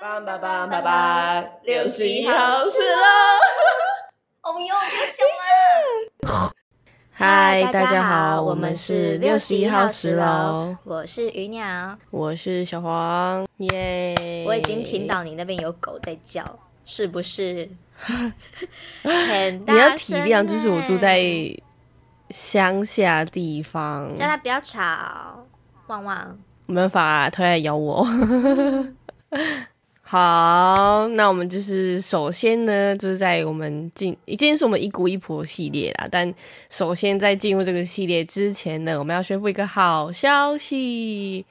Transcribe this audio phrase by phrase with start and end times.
[0.00, 3.02] 棒棒棒棒棒，六十一号是喽！
[4.42, 5.24] 哦哟，别笑
[6.44, 6.52] 了！
[7.10, 11.98] 嗨，大家好，我们是六十一号十楼，我是鱼鸟。
[12.12, 14.44] 我是小黄，耶！
[14.46, 16.44] 我已经听到你那边有狗在叫，
[16.84, 17.68] 是不是？
[19.02, 21.62] 很大你要体声谅，就是我住欸在
[22.30, 25.44] 乡下地方，叫它不要吵，
[25.88, 26.38] 旺旺。
[26.66, 28.06] 没办法，它在咬我。
[30.10, 36.08] 好，那我们就是首先呢，就是在我们进，今天是我们一姑一婆系列啦。
[36.10, 36.34] 但
[36.70, 41.44] 首先在进入这个系列之前呢，我们要宣布一个好消息，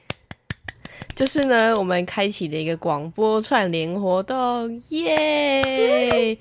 [1.16, 6.36] 就是呢，我们开启了一个广播串联活动，耶！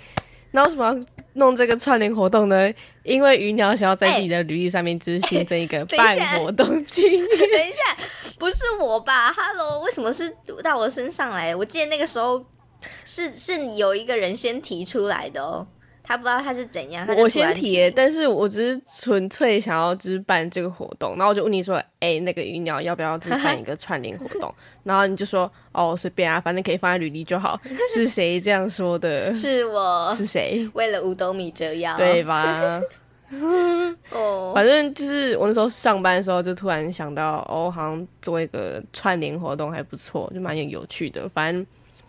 [0.53, 0.95] 那为什么要
[1.37, 2.73] 弄这个串联活动呢？
[3.03, 7.23] 因为鱼鸟想要在自己的履历上面就是新增一个办活动经验。
[7.29, 7.97] 等一下，
[8.39, 11.55] 不是我吧？Hello，为什么是到我身上来？
[11.55, 12.45] 我记得那个时候
[13.05, 15.67] 是是有一个人先提出来的哦，
[16.07, 24.55] 他不知道他是怎样，我先提，但是我只是纯粹想要就是办这个活动，然后我就问你说，哎、那个鱼鸟要不要就是办一个 串联活动？
[24.85, 27.59] 然后你就说，哦，随便啊，反正可以放在履历就好。
[27.93, 29.35] 是 谁这样说的？
[29.35, 30.69] 是我是谁？
[30.75, 32.81] 为了五斗米折腰，对吧？
[34.13, 41.29] 哦， 反正就是我那时候上班的时候，就突然想到，哦，好像做一个串联活动还不错，就蛮有有趣的。
[41.29, 41.67] 反正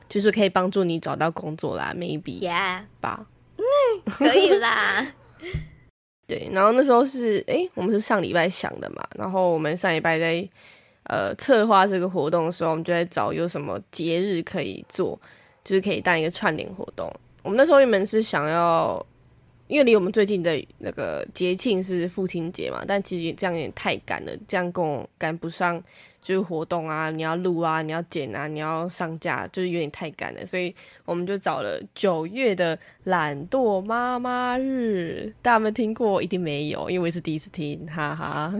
[0.07, 2.81] 就是可以帮助你找到工作啦，maybe Yeah，
[4.05, 5.05] 可以啦。
[6.27, 10.49] 对，然后那时候是诶，我们是上礼拜想的嘛，然后我们上礼拜在
[11.03, 15.17] 呃策划这个活动的时候，我们就在找有什么节日可以做，
[15.63, 17.09] 就是可以当一个串联活动。
[17.43, 19.05] 我们那时候原本是想要，
[19.67, 25.81] 因为离我们最近的那个节庆是父亲节嘛，但其实这样有点太赶了，这样跟我赶不上。
[26.27, 30.75] 就是活动啊，你要录啊，你要剪啊，你要上架，就是有点太赶了，所以
[31.05, 36.21] 我们就找了九月的懒惰妈妈日，大家有没听过？
[36.21, 38.53] 一定没有，因为我是第一次听，哈哈。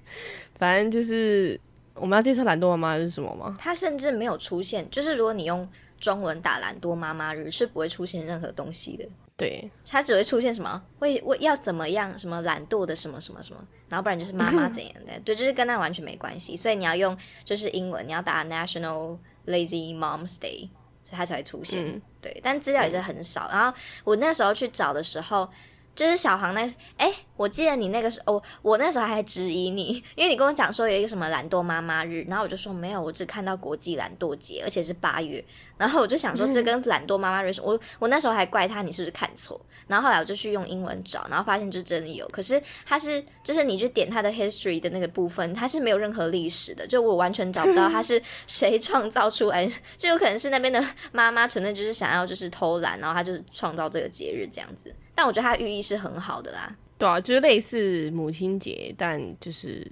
[0.56, 1.58] 反正就是
[1.94, 3.56] 我们要介绍懒惰妈妈是什么吗？
[3.58, 5.66] 它甚至没有出现，就是如果你用
[5.98, 9.08] 中文打“懒惰妈妈日”，是不会出现任何东西的。
[9.36, 16.56] 对，它只会出现什么会会要怎么样，什么懒惰的什么什么什么，然后不然就是妈妈怎样的， 对，就是跟那完全没关系。
[16.56, 20.68] 所以你要用就是英文，你要打 National Lazy Moms Day，
[21.02, 21.84] 所以它才会出现。
[21.84, 23.48] 嗯，对，但资料也是很少。
[23.50, 25.50] 然后我那时候去找的时候，
[25.94, 35.44] 就是小航那，哎，我记得你那个时候，我我那时候还质疑你，因为你跟我讲说有一个什么懒惰妈妈日，然后我就说没有，我只看到国际懒惰节，而且是八月。
[35.76, 49.66] 然后我就想说这跟懒惰妈妈日是，我我那时候还怪他你是不是看错，然后后来我就去用英文找，然后发现就真的有，可是它是就是你去点它的 history 的那个部分，它是没有任何历史的，就我完全找不到它是 谁创造出来，
[49.96, 54.94] 就有可能是那边的妈妈纯粹就是想要就是偷懒，然后他就是创造这个节日这样子。
[55.14, 56.74] 但我觉得它寓意是很好的啦。
[56.96, 59.86] 对啊，就是类似母亲节，但就是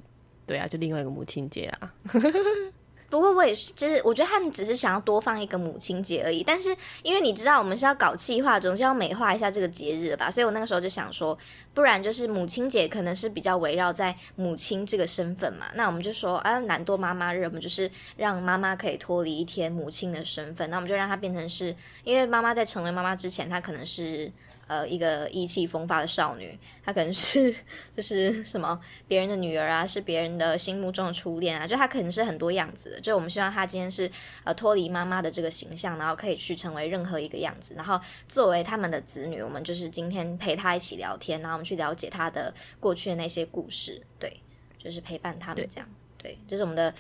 [0.47, 1.93] 对啊，就另外一个母亲节啊。
[3.11, 6.43] 不过我也是，就是我觉得他们只是想要多放一个母亲节而已。
[6.43, 11.37] 但是因为你知道我们是要搞企划，总是要美化一下这个节日吧，所以我那个时候就想说，
[11.75, 15.67] 不然就是母亲节可能是比较围绕在母亲这个身份嘛。
[15.75, 24.33] 那我们就说，啊，懒惰妈妈日，我们就是让妈妈可以脱离一天母亲的身份，那我们就让她变成是，因为妈妈在成为妈妈之前，她可能是。
[24.73, 27.55] 呃，一个意气风发的少女，她可能是
[27.95, 32.99] 就是什么别人的女儿啊，是别人的心目中的初恋啊，就她可能是很多样子的。
[32.99, 34.11] 就我们希望她今天是
[34.45, 37.75] 呃脱离妈妈的这个形象，然后可以去成为任何一个样子。
[37.75, 44.35] 然后作为他们的子女，我们就是今天陪她一起聊天，然后我们去了解她的过去的那些故事，对，
[44.79, 45.87] 就是陪伴他们这样。
[46.17, 46.95] 对，这是我们的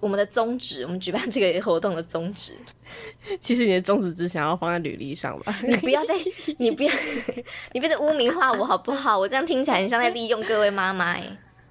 [0.00, 2.52] 我们的宗旨，我们举办这个活动的宗旨。
[3.40, 5.54] 其实你的宗旨只想要放在履历上吧？
[5.66, 6.14] 你不要再，
[6.58, 6.92] 你不要，
[7.72, 9.18] 你别再污名化我好不好？
[9.18, 11.24] 我这样听起来很像在利用各位妈妈哎。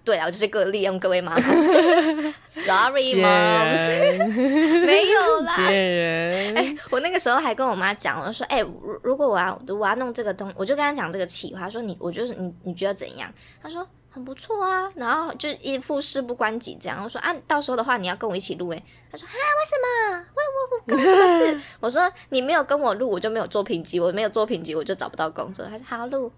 [0.03, 1.41] 对啊，我就是个利用各位妈妈。
[2.51, 5.55] Sorry 贱 moms，没有啦。
[5.57, 13.33] 哎、我那个时候还跟我妈讲，我就说，哎、如如果我要我要弄这个东，我就跟她讲这个企划，说你，我就是你，你觉得怎样？
[13.63, 17.03] 她说很不错啊，然后就一副事不关己这样。
[17.03, 18.81] 我说啊，到时候的话你要跟我一起录哎。
[19.11, 20.25] 他说啊，为什么？
[20.35, 21.61] 为我我干我什么事？
[21.81, 25.65] 我说你没有跟我录，我就没有作品集，我没有作品集，我就找不到工作。
[25.65, 26.31] 他说好录。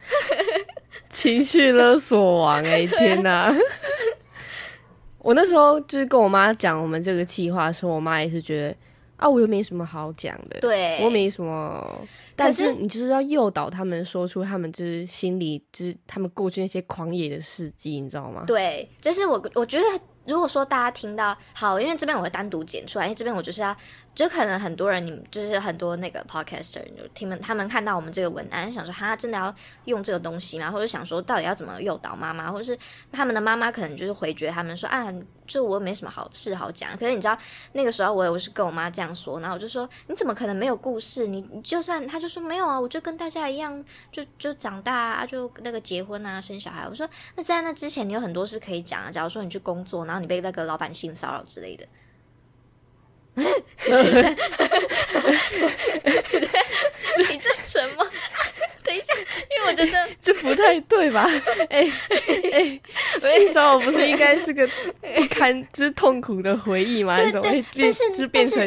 [1.11, 3.53] 情绪勒索王 哎、天哪！
[5.19, 8.75] 我那时候就是跟我妈讲我们这个计划的时候，我妈也是觉得
[9.17, 12.01] 啊，我又没什么好讲的，对，我没什么。
[12.35, 18.43] 但是是你就是要诱导他们说出他们就是心里就是他们过去那些狂野的事迹，你知道吗？
[18.45, 19.83] 对，就是我我觉得，
[20.25, 23.75] 如果说大家听到好，因为这边我会单独剪出来，因为这边我就是要
[24.17, 29.53] 就可能很多人，你就是很多那个 podcaster，就听们他们看到我们这个文案，想说哈，真的要
[29.85, 30.71] 用这个东西吗？
[30.71, 32.75] 或者想说到底要怎么诱导妈妈，或者是
[33.11, 35.13] 他们的妈妈可能就是回绝他们说啊，
[35.45, 36.97] 就我没什么好事好讲。
[36.97, 37.37] 可是你知道
[37.73, 41.27] 那个时候我我是跟我妈这样说，然后我就说你怎么可能没有故事？
[41.27, 46.87] 你你就算他就说没有啊，我就跟大家一样，就就长大啊，就那个结婚啊，生小孩。
[46.89, 49.11] 我说那在那之前你有很多事可以讲啊。
[49.11, 51.85] 假如说你去工作，然后你被那个老板性骚扰之类的。
[57.29, 58.05] 你这什么？
[58.83, 61.29] 等一下，因为我觉得 这不太对吧？
[61.69, 61.87] 哎
[62.53, 62.79] 哎，
[63.39, 67.17] 性骚扰不是应该是个不堪之痛苦的回忆吗？
[67.31, 68.59] 怎么会变就变成？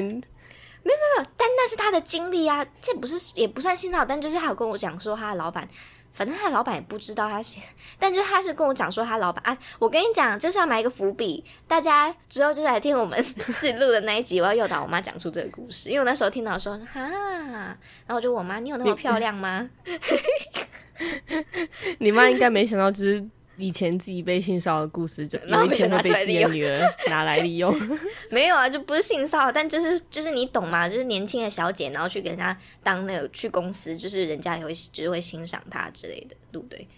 [0.83, 5.69] 没有没有，但那是他的经历啊，这不是也不算性骚扰，但就是他有跟我讲说他的老板。
[6.13, 7.61] 反正他老板也不知道他写，
[7.99, 17.77] 但就他是跟我讲说他老板啊，我跟你讲，这是要埋一个伏笔，大家之后就来听我们 自己录的那一集，我要诱导我妈讲出这个故事，因为我那时候听到说哈，然
[18.09, 19.69] 后我就我妈，你有那么漂亮吗？
[21.99, 23.25] 你妈应该没想到，就是。
[23.61, 27.73] 以前自己被性骚扰的故事，就有一天会被自己的女儿 拿来利用。
[28.31, 30.89] 没有啊，就不是性骚扰，但就是就是你懂吗？
[30.89, 36.89] 就是年轻的小姐，然后去给人家当那个去公司，就是人家也会就是会欣赏她之类的，对不对？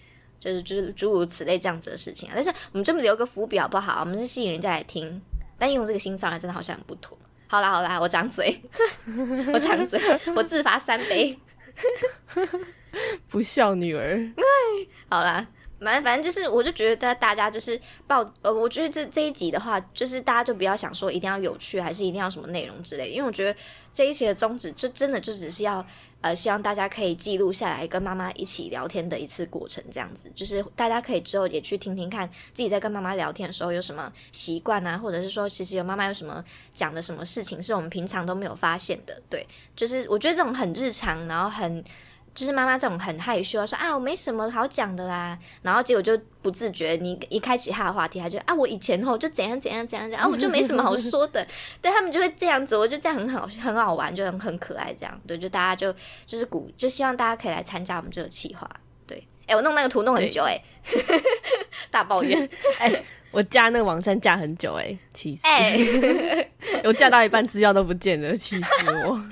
[0.40, 2.32] 就是就是诸如此类这样子的事情啊。
[2.34, 4.00] 但是我们这么留个伏笔好不好？
[4.00, 5.20] 我们是吸引人家来听，
[5.58, 7.16] 但用这个性骚扰真的好像很不妥。
[7.46, 8.60] 好啦好啦，我张嘴，
[9.52, 10.00] 我张嘴，
[10.34, 11.38] 我自罚三杯，
[13.28, 14.32] 不孝女儿。
[15.08, 15.46] 好啦。
[15.82, 23.10] 反正反正就是，我就觉得大家就是报呃，我觉得这这一集的话，就是大家就不要想说一定要有趣，还是一定要什么内容之类。
[23.10, 23.58] 因为我觉得
[23.92, 25.84] 这一期的宗旨就真的就只是要
[26.20, 39.20] 呃，希望大家可以记录下来跟妈妈一起聊天的一次过程，这样子就是大家可以之后也去听听看自己在跟妈妈聊天的时候有什么习惯啊，或者是说其实有妈妈有什么讲的什么事情是我们平常都没有发现的。
[39.28, 39.44] 对，
[39.74, 41.84] 就是我觉得这种很日常，然后很。
[42.34, 51.46] 就是妈妈这种很害羞，说啊我没什么好讲的啦，然后结果就不自觉，你一开启他的话题，他就啊我以前吼就怎样怎样怎样怎样，啊我就没什么好说的，
[51.82, 55.94] 对他们就会这样子，我觉得这样很好很好玩，就很很可爱这样，对，就大家就
[56.26, 58.68] 就是鼓，就希望大家可以来参加我们这个企划，
[59.06, 60.58] 对，哎我弄那个图弄很久哎，
[61.90, 62.48] 大抱怨，
[62.80, 65.42] 哎我加那个网站加很久哎，气死，
[66.84, 69.22] 我加到一半资料都不见了，气死我，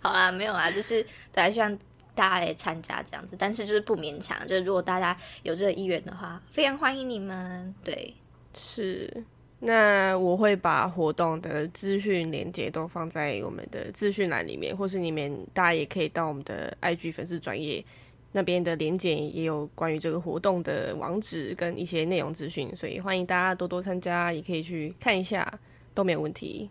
[0.00, 1.78] 好啦没有啦，就是大家希望。
[2.14, 4.38] 大家来参加这样子，但是就是不勉强。
[4.46, 7.74] 就是如果大家有这个意愿的话，非常欢迎你们。
[7.84, 8.14] 对，
[8.54, 9.24] 是。
[9.64, 17.84] 那我会把活动的资讯连接都放在我们的资讯栏里面，或是里面大家也可以到我们的 IG 粉丝专业
[18.32, 25.48] 那边的连接，也有关于这个活动的网址跟一些内容资讯，所以欢迎大家多多参加，也可以去看一下，
[25.94, 26.68] 都没有问题。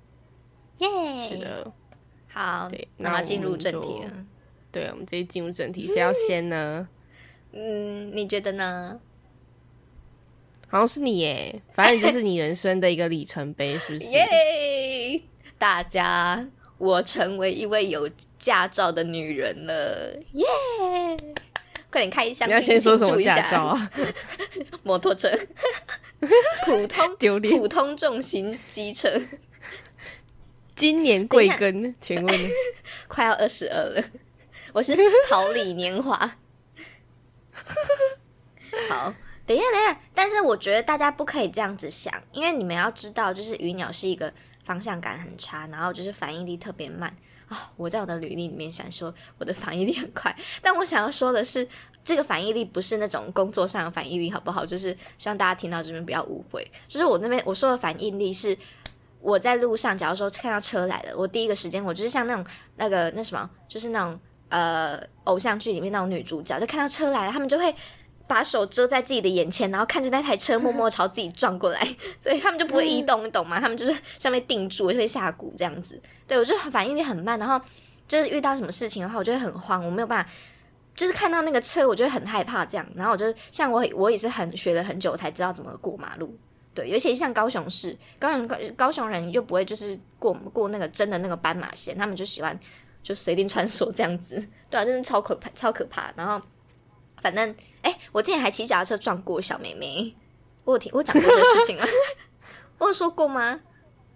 [0.80, 0.90] 耶，
[1.30, 1.72] 是的，
[2.28, 4.26] 好，对，那进入正题了。
[4.72, 6.88] 对，我们直接进入正题，谁要先呢？
[7.54, 9.00] 嗯，你觉得呢？
[10.68, 14.06] 好像是你耶，反正就是你人生的一个里程碑，是不是？
[14.12, 15.22] 耶！
[15.58, 16.48] 大家，
[16.78, 18.10] 我成为一位有
[18.40, 20.46] 驾照的女人了，耶！
[21.92, 23.92] 快点开一箱，你要先说什么驾照啊？
[24.84, 25.30] 摩托车，
[26.66, 29.22] 普通丢脸，普通重型机车。
[30.74, 31.94] 今年贵庚？
[32.00, 32.40] 请问？
[33.10, 34.02] 快要二十二了。
[34.74, 34.96] 我是
[35.30, 36.18] 桃李年华，
[38.90, 39.14] 好，
[39.46, 47.14] 等一下，等一下，但是我觉得大家不可以这样子想，因为你们要知道，就是鱼鸟是一个方向感很差，然后就是反应力特别慢
[47.50, 47.70] 啊。
[47.76, 51.68] 我在我的履历里面想说我的反应力很快，但我想要说的是，
[52.02, 54.66] 这个反应力不是那种工作上的反应力，好不好？
[54.66, 58.58] 就是希望大家听到这边不要误会，就是我那边我说的反应力是
[59.20, 62.46] 我在路上，假如说看到车来了，我第一个时间我就是像那种
[62.78, 64.18] 那个那什么，就是那种。
[64.52, 67.74] 呃，偶像剧里面那种女主角，就看到车来了，他们就会
[68.28, 71.88] 把手遮在自己的眼前，然后看着那台车默默朝自己撞过来，
[72.22, 73.62] 对他们就不会移动，你懂吗？
[73.62, 75.98] 他们就是上面定住，就会下蛊这样子。
[76.28, 77.60] 对我就反应力很慢，然后
[78.10, 80.30] 就是遇到什么事情的话，我就会很慌，我没有办法，
[80.96, 82.86] 就是看到那个车，我就会很害怕这样。
[82.94, 86.38] 然后我就像我，我也是很学了很久才知道怎么过马路。
[86.74, 92.58] 对，尤其像高雄市，高雄高高雄人就不会就是过过那个真的那个斑马线，他们就喜欢。
[93.04, 94.36] 就随便穿梭这样子，
[94.70, 96.12] 对啊，真的超可怕，超可怕。
[96.16, 96.42] 然后，
[97.22, 100.16] 反正，哎，我之前还骑脚踏车撞过小妹妹，
[100.66, 101.86] 我有听我讲过这个事情吗？
[102.78, 103.60] 我有说过吗？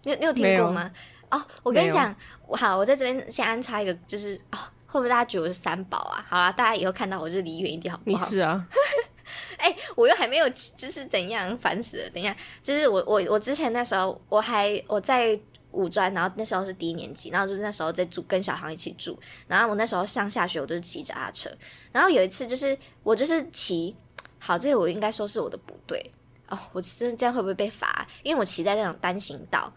[0.04, 0.92] 你你有听过吗？
[1.32, 2.16] 哦，我跟你讲，
[2.52, 6.26] 好，我在这边先安插一个，就是哦，会不会大家觉得我是三宝啊？
[6.30, 8.26] 好了，大家以后看到我就离远一点，好不好？
[8.26, 8.68] 你是啊，
[9.58, 12.10] 哎，我又还没有，就是怎样，烦死了。
[12.12, 15.40] 等一下，就是我我我之前那时候，我还我在。
[15.76, 21.50] 五专，然后那时候是低年级，然后就是那时候在住跟小航一起住，然后我那时候上下学我都是骑脚踏车，
[21.92, 23.96] 然后有一次就是我就是骑，
[24.40, 26.12] 好，这个我应该说是我的不对
[26.48, 28.08] 哦，我真的这样会不会被罚？
[28.24, 29.72] 因为我骑在那种单行道，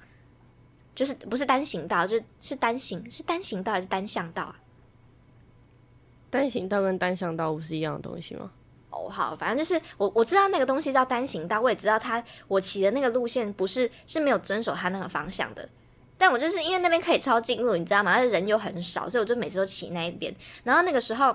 [0.95, 4.57] 就是不是单行道，就是单行是单行道还是单向道啊？
[6.31, 8.51] 单行道跟单向道不是一样的东西吗？
[8.91, 15.69] 哦，好，反正就是我我知道那个东西叫单行道，我也知道它我骑的那个路线不是是没有遵守它那个方向的，
[16.19, 18.13] 但我就是因为那边可以抄近路，你知道吗？
[18.13, 20.35] 而且人又很少，所以我就每次都骑那一边。
[20.65, 21.35] 然后那个时候。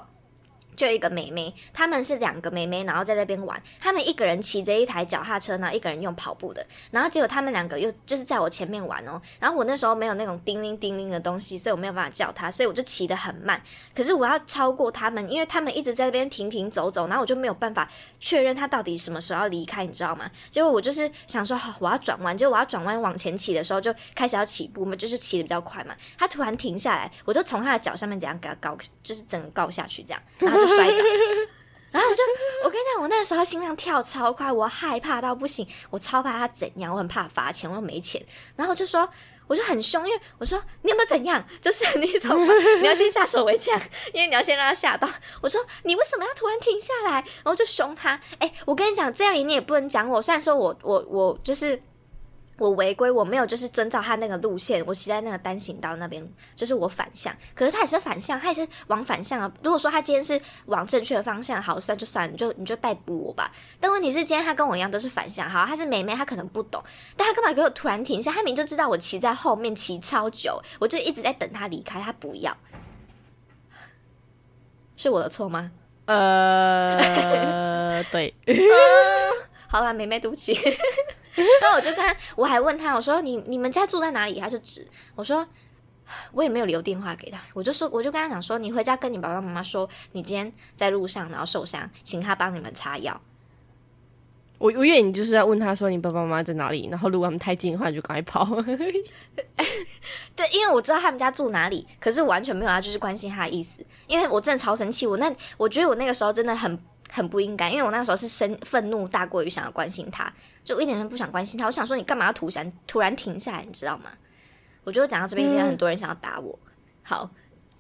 [0.75, 3.61] 就一个妹妹，他们是两个妹妹，然后在那边玩。
[3.79, 6.65] 他们一个人骑着一台脚踏车，然后一个人用跑步的。
[6.91, 9.21] 然后结果他们两个又就是在我前面玩哦。
[9.39, 13.61] 然后我那时候没有那种叮铃叮铃的东西，所以我没有办法叫他，所以我就骑得很慢。
[13.95, 17.89] 可是我要超过他们，因为他们一直在那边停停走走，然后我就没有办法
[18.19, 20.29] 确认他到底什么时候要离开，你知道吗？
[20.49, 22.37] 结果我就是想说，我要转弯。
[22.37, 25.95] 结果我要转弯往前骑的时候，就开始要起步嘛，就是骑的比较快嘛。
[26.17, 30.21] 他突然停下来，我就从他的脚上面这样给他告，就是整个告下去这样，
[30.65, 30.97] 就摔倒。
[31.91, 32.23] 然后我就，
[32.63, 38.19] 我跟你讲，我那个时候心脏跳超快，我害怕到不行，我超怕他怎样，我很怕罚钱，我又没钱。
[38.55, 39.07] 然后我就说，
[39.45, 41.45] 我就很凶，因为我说你有没有怎样？
[41.61, 42.53] 就是你懂吗？
[42.81, 43.79] 你要先下手为强，
[44.11, 45.07] 因为你要先让他吓到。
[45.41, 47.11] 我说你为什么要突然停下来？
[47.11, 48.19] 然后就凶他。
[48.39, 50.19] 哎，我跟你讲，这样你也不能讲我。
[50.19, 51.79] 虽然说我我我就是。
[52.57, 57.35] 我违规，我没有就是遵照他那个路线，我骑在那个单行道那边，就是我反向。
[57.55, 59.51] 可是他也是反向，他也是往反向啊。
[59.63, 63.51] 如果说他今天是往正确的方向，好算就算，你就你就逮捕我吧。
[63.79, 66.83] 但问题是今天他跟我一样都是反向，好，他是妹妹，他可能不懂，
[67.17, 68.31] 但他干嘛给我突然停下？
[68.31, 72.55] 他明就知道我骑在后面骑超久，我就一直在等他离开，他不要，
[74.95, 75.71] 是我的错吗？
[76.05, 78.33] 呃，对，
[79.67, 80.53] 好吧，妹妹对不起。
[81.35, 84.39] 然后我就跟他，我还问他，我说你你们家住在哪里？
[84.39, 85.47] 他就指我说，
[86.31, 93.19] 我也没有留电话给他，我就说我就跟他讲说，你回家跟你爸爸妈妈说，你今天在路上然后受伤，请他帮你们擦药。
[94.59, 98.45] 我我以为你就是要问他说你爸爸妈妈在哪里，然后如果他们太近的话，你就赶快跑。
[100.35, 106.79] 对，因为我知道他们家住哪里，可是完全没有他就是关心他的意思，因为我真的超生气，我那我觉得我那个时候真的很
[107.15, 110.33] 很不应该，因为我那个时候是生愤怒大过于想要关心他。
[110.65, 114.05] 就一点都不想关心他，我想说你干嘛要突然突然停下来，你知道吗？
[114.83, 116.57] 我觉得讲到这边，应该很多人想要打我。
[117.03, 117.29] 好，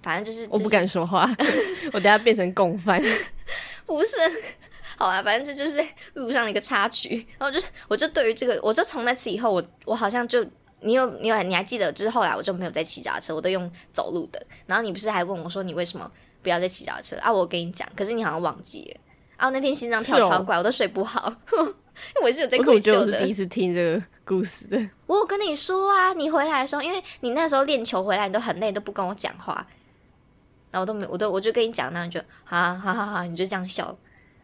[0.03, 1.27] 反正就是我不敢说话，
[1.93, 3.01] 我等下变成共犯。
[3.87, 4.17] 不是，
[4.97, 7.25] 好啊，反正这就是路上的一个插曲。
[7.39, 10.45] 然后就是，我就对于这个，我就从那次以后，我我好像就
[10.81, 14.45] 你有你有你还记得，就是后来我就没有再骑脚踏车，我都用走路的。
[14.65, 16.11] 然后你不是还问我说你为什么
[16.41, 17.31] 不要再骑脚踏车啊？
[17.31, 19.01] 我跟你讲，可是你好像忘记了。
[19.43, 21.35] 啊，那天心脏跳超快，我都睡不好。
[22.23, 22.99] 我是有在愧疚的。
[22.99, 24.89] 我是第一次听这个故事的。
[25.05, 29.67] 我有跟你说啊，你回来的时候，因为你那时候练球回来，你都很累，都不跟我讲话，
[30.71, 33.83] 然后我都没，我都我就跟你讲，那你就哈哈哈哈，你就这样笑，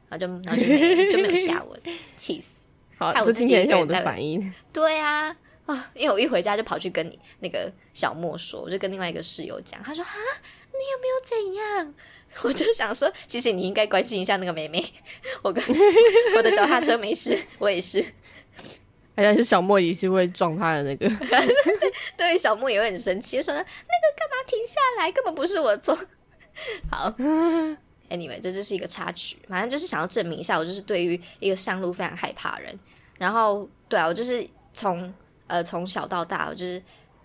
[0.09, 1.79] 然后就然后就没就没有下文，
[2.17, 2.65] 气死！
[2.99, 4.53] 好，这听起来像我的反应。
[4.73, 5.33] 对啊，
[5.65, 10.11] 啊，因为我一回家就跑去跟你那个小莫说，我就跟另外一个室友讲，他说啊，
[10.73, 11.93] 你有没有怎样？
[12.43, 14.83] 我就想说，其实你应该关心一下那个妹妹。
[15.41, 15.63] 我跟
[16.35, 18.03] 我的脚踏车没事，我也是。
[19.15, 21.09] 而且是小莫也是会撞他的那个。
[22.15, 25.93] 对，小莫也会很生气，说那个干嘛停下来，根本不是我做。
[26.89, 27.09] 好
[28.09, 32.77] ，Anyway，这就是一个插曲，反正就是想要证明一下，我就是对于一个上路非常害怕人。
[33.17, 35.13] 然后，对啊，我就是从
[35.47, 36.81] 呃从小到大，我就是。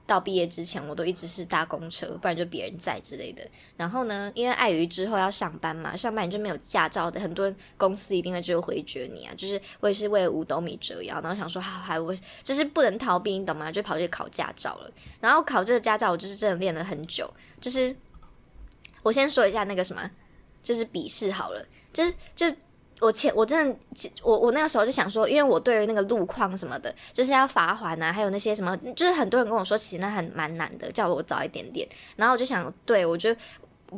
[0.06, 3.42] 到毕业之前，我都一直是搭公车，不然就别人载之类的。
[3.76, 9.32] 然后呢，因为碍于之后要上班嘛，上班你就没有驾照的，很多公司一定会就回绝你啊。
[9.36, 13.72] 就是我也是为五斗米折腰，然后想说，好，还我就是不能逃避，你懂吗？
[13.72, 14.90] 就跑去考驾照了。
[15.20, 17.32] 然后考这个驾照，我就是真的练了很久。
[17.60, 17.96] 就是
[19.02, 20.10] 我先说一下那个什么，
[20.62, 22.54] 就是笔试好了，就是就。
[23.00, 23.76] 我前我真的
[24.22, 31.86] 我我那个时候就想说，因为我对于那个路况什么的，就是要罚款啊，还有那些什么，就是很多人跟我说，其实那很蛮难的，叫我早一点点。
[32.16, 33.34] 然后我就想，对我就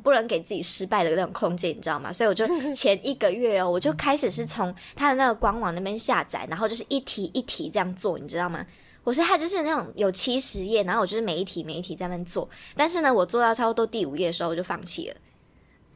[0.03, 2.12] 不能给自己失败的那种空间，你知道吗？
[2.12, 8.67] 所以我就 前一个月哦，我就开始是从他的那个官网那边下载，然后就是一题一题这样做，你知道吗？
[9.05, 15.17] 我是他就是那种有七十页，然后我就是每一题每一题在那做，但是呢，我做到差不多第五页的时候，我就放弃了。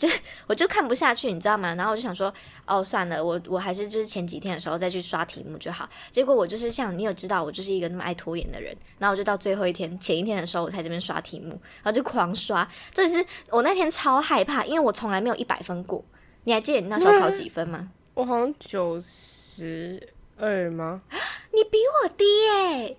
[0.00, 0.08] 就
[0.48, 1.74] 我就看不下去，你知道吗？
[1.74, 2.32] 然后我就想说，
[2.66, 5.86] 哦，算了，我我还是就是前几天的时候再去刷题目就好。
[6.10, 8.74] 结果我就是像你有知道，我就是一个那么爱拖延的人。
[8.98, 11.50] 然后我就到最后一天，前一天的时候我才这边刷题目，
[11.82, 12.66] 然后就狂刷。
[12.94, 16.02] 这是我那天超害怕，因为我从来没有一百分过。
[16.44, 17.90] 你还记得你那时候考几分吗？
[18.14, 21.02] 我好像九十二吗？
[21.52, 22.96] 你比我低耶！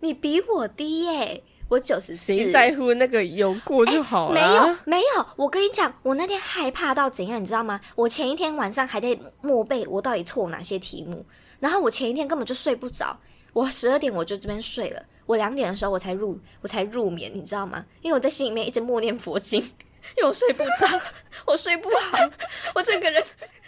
[0.00, 1.42] 你比我低耶！
[1.68, 7.80] 我九十四，谁在乎那个有过就好了、没有没有，我跟你讲，我那天害怕到怎样，你知道吗？
[7.96, 11.24] 我前一天晚上还在默背我到底错哪些题目，
[11.60, 13.18] 然后我前一天根本就睡不着，
[13.52, 17.84] 我十二点我就这边睡了，我两点的时候我才入我才入眠，你知道吗？
[18.02, 19.60] 因为我在心里面一直默念佛经，
[20.16, 21.00] 因为我睡不着，
[21.46, 22.18] 我睡不好，
[22.76, 23.22] 我整个人。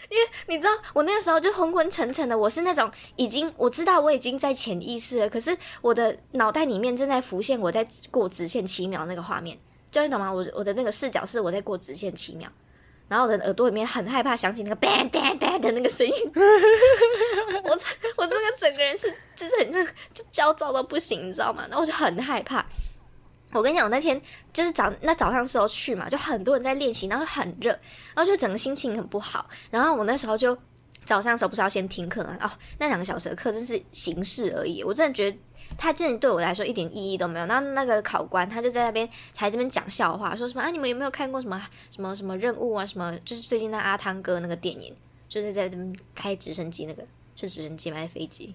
[0.08, 9.58] 因为你知道，我那个时候就昏昏沉沉的，我是那种已经我知道我已经在潜意识了，可是我的脑袋里面正在浮现我在过直线七秒那个画面，
[9.90, 10.32] 就你懂吗？
[10.32, 12.48] 我我的那个视角是我在过直线七秒，
[13.08, 16.12] 然后我的耳朵里面很害怕响起那个 bang bang bang 的那个声音，
[17.64, 17.78] 我
[18.16, 21.64] 我这个整个人是就是很就焦躁到不行，你知道吗？
[21.68, 22.64] 然后我就很害怕。
[23.52, 24.20] 我跟你讲，我那天
[24.52, 27.70] 就是早那早上时候去嘛，就很多人在练习，然后很热，
[28.14, 29.48] 然后就整个心情很不好。
[29.70, 30.56] 然后我那时候就
[31.04, 32.36] 早上时候不是要先听课嘛？
[32.42, 34.82] 哦，那两个小时的课真是形式而已。
[34.82, 35.38] 我真的觉得
[35.78, 37.46] 他真的对我来说一点意义都没有。
[37.46, 40.68] 然后那个考官他就在那边台这边讲笑话，说什么啊？
[40.70, 42.84] 你们有没有看过什么什么什么任务啊？
[42.84, 44.94] 什么就是最近那阿汤哥那个电影，
[45.28, 47.04] 就是在这边开直升机那个
[47.36, 48.54] 是直升机还是飞机？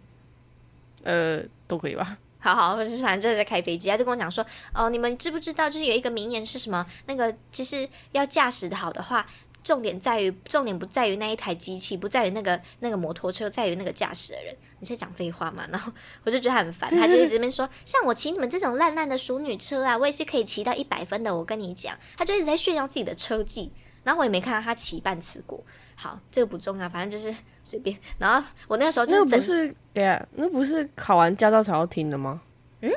[1.04, 2.18] 呃，都可以吧。
[2.42, 6.86] 好好，就是反正就是在开飞机，他就跟我讲说，哦，你们知不知道，就是有一个名言是什么？
[7.06, 9.26] 那个其实要驾驶的好的话，
[9.64, 14.58] 重点在于，重点不在于那一台机器，不在于那个那个摩托车，在于那个驾驶的人。
[14.80, 15.68] 你在讲废话嘛？
[15.70, 15.94] 然后
[16.24, 21.38] 我就觉得很烦，他就一直边说，像我骑你们这种烂烂的淑女车啊，我也是可以骑到一百分的。
[21.38, 23.72] 我跟你讲，他就一直在炫耀自己的车技，
[24.04, 25.64] 然后我也没看到他骑半次过。
[25.94, 27.98] 好，这个不重要，反正就是随便。
[28.18, 32.42] 然后我那个时候就是不是对啊，那不是考完驾照才要听的吗？
[32.82, 32.92] 嗯，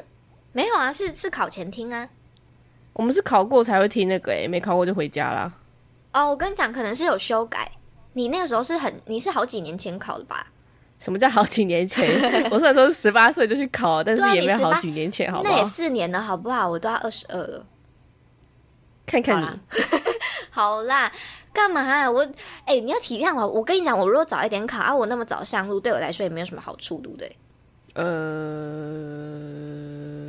[0.53, 2.09] 没有啊，是是考前听啊。
[2.93, 5.53] 我们是考过才会听那个，诶，没考过就回家啦。
[6.13, 7.71] 哦，我跟你讲，可能是有修改。
[8.13, 10.47] 你那个时候是很，你是好几年前考的吧？
[11.01, 12.09] 什么叫好几年前？
[12.53, 15.53] 我虽然说是十八岁就去考，但是也没有好几年前，好不好？
[15.53, 16.69] 那也四年了，好不好？
[16.71, 17.67] 我都要二十二了。
[19.05, 19.47] 看看你，
[20.51, 21.11] 好啦。
[21.55, 22.11] 干嘛？
[22.11, 22.29] 我
[22.67, 23.49] 哎，你要体谅我。
[23.49, 27.35] 我跟你讲，我如果早一点考啊，我那么早上路，对我来说也没有什么好处，对不对？
[27.95, 28.03] 呃，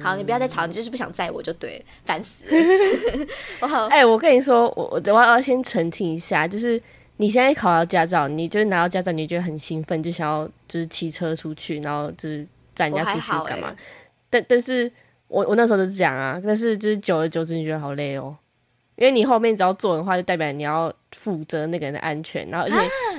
[0.03, 2.45] 好，你不要再吵，你就是不想载我就对了，烦死。
[3.59, 6.79] 我好，哎，我跟你说，我我我要先澄清一下，就是
[7.17, 13.75] 你现在考到驾照，你就是拿到驾照，你觉得很兴奋，就想要就是骑车出去，然后就是载人家出去干嘛？
[14.29, 14.91] 但但是
[15.27, 18.37] 我我那时候就是讲啊，但是就是久而久之，你觉得好累哦。
[18.95, 22.77] 因为你后面只要坐的话，就代表你要负责那个人的安全，然后而且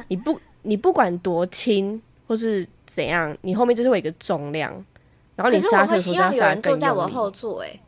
[0.08, 4.72] 你不你不管多轻或是怎样，你后面就是会有一个重量，
[5.34, 7.78] 然后你刹车的时候要有人坐在我后座，哎，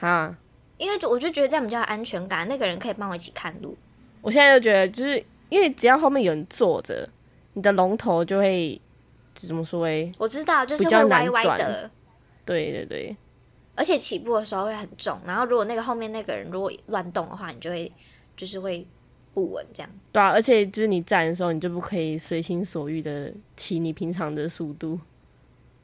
[0.00, 0.36] 哈，
[0.76, 3.76] 因为我就觉得这样比较安全感，那个人可以帮我一起看路。
[4.20, 7.08] 我现在就觉得，就是因为只要后面有人坐着，
[7.52, 8.80] 你的龙头就会
[9.34, 9.86] 怎么说？
[9.86, 11.90] 哎，我知道，就是会歪歪的。
[12.44, 13.16] 对对对。
[13.74, 17.90] 而且起步的时候会很重，然后如果那个后面那个人如果乱动的话，你就会
[18.36, 18.86] 就是会
[19.32, 19.90] 不稳这样。
[20.12, 25.00] 对啊，而且就是你站的时候，你就不可以随心所欲的骑你平常的速度。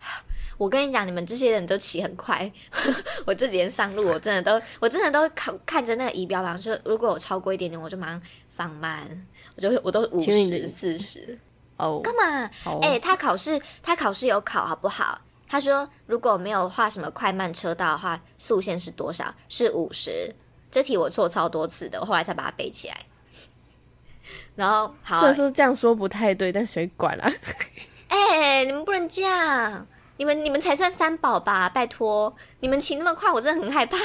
[0.59, 2.51] 我跟你讲，你们这些人都骑很快，
[3.25, 8.21] 我这几天上路，我真的都我真的都看看着那个仪表板，就如果我超过一点点，我就马上
[8.57, 11.39] 放慢，我就我都五十四十
[11.77, 12.01] 哦。
[12.03, 12.51] 干嘛？
[12.83, 15.21] 哎，他考试他考试有考好不好？
[15.49, 19.35] 他说：“如果没有画什么快慢车道的话，速限是多少？
[19.49, 20.35] 是五十。
[20.71, 23.07] 这题我错超多次的，我后来才把它背起来。
[24.55, 27.33] 然后，好，虽然说这样说不太对，但谁管啊？
[28.09, 29.87] 哎，你们不能这样，
[30.19, 31.71] 你们你们才算三宝吧？
[31.71, 33.97] 拜托，你们骑那么快，我真的很害怕。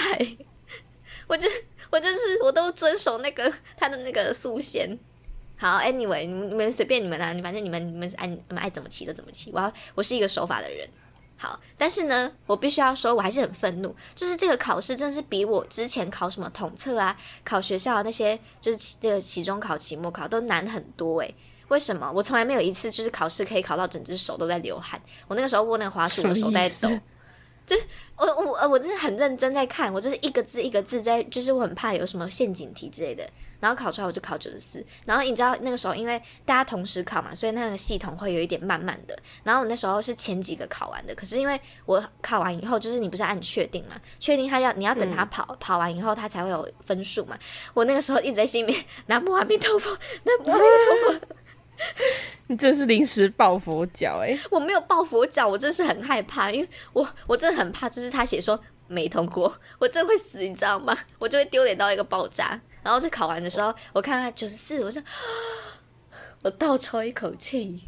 [1.28, 1.50] 我就
[1.90, 4.98] 我就是我都遵守那个他的那个速限。
[5.58, 9.52] 好，anyway，你们你们随便你们啊，你反正你们你们爱你们爱怎么骑就怎么骑。
[9.52, 10.88] 我要我是一个守法的人。”
[11.38, 13.94] 好，但是呢，我必须要说，我还是很愤怒。
[14.16, 21.36] 就是这个考试真的是比我之前考什么统测啊、考学校那些，就是期的期中考、期末考都难很多诶。
[21.68, 22.10] 为什么？
[22.14, 25.02] 我从来没有一次就是考试可以考到整只手都在流汗。
[25.28, 26.90] 我那个时候握那个滑鼠，我手在抖。
[27.66, 27.76] 就
[28.18, 33.28] 我我我真的很认真在看，我就是一个字一个字在，就是我很怕有什么陷阱题之类的。
[33.64, 39.18] 然后考出来我就考九十四，然后你知道那个时候因为大家同时考嘛，所以那个系统会有一点慢慢的。
[39.46, 47.40] 然后我那时候是前几个考完的，可是因为我考完以后，就是你不是按确定嘛，确定他要你要等他跑跑完以后，他才会有分数嘛。
[47.74, 51.26] 我那个时候一直在心里面拿阿弥陀佛，拿阿弥陀佛。
[52.48, 54.38] 你真是临时抱佛脚哎！
[54.52, 60.98] 我没有抱佛脚，我真是很害怕，因为我我真的很怕，就是他写说没通过，我真会死，你知道吗？
[61.18, 62.60] 我就会丢脸到一个爆炸。
[62.84, 65.02] 然后在考完的时候，我看他九十四，我就
[66.44, 67.82] 我倒抽一口气。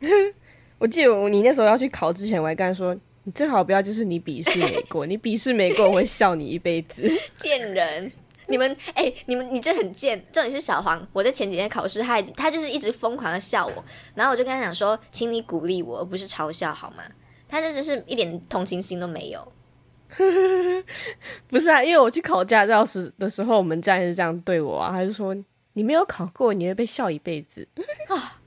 [0.78, 7.10] 我记得你那时候要去考之前，我还跟他说：“你最好不要就是你笔试没过， 你笔试没过，我会笑你一辈子。
[7.38, 8.12] 贱人！
[8.48, 10.16] 你们哎、你们你这很贱。
[10.32, 17.02] 重点是小黄，我在前几天考试，他还他就是一直疯狂的笑我，然后我就跟他讲说，请你鼓励我，而不是嘲笑好吗？
[17.48, 19.52] 他这只是一点同情心都没有。
[21.48, 25.36] 不是啊，因为我去考驾照时的时候，我们家人是这样对我啊，他就说
[25.74, 27.66] 你没有考过，你会被笑一辈子
[28.08, 28.40] 啊。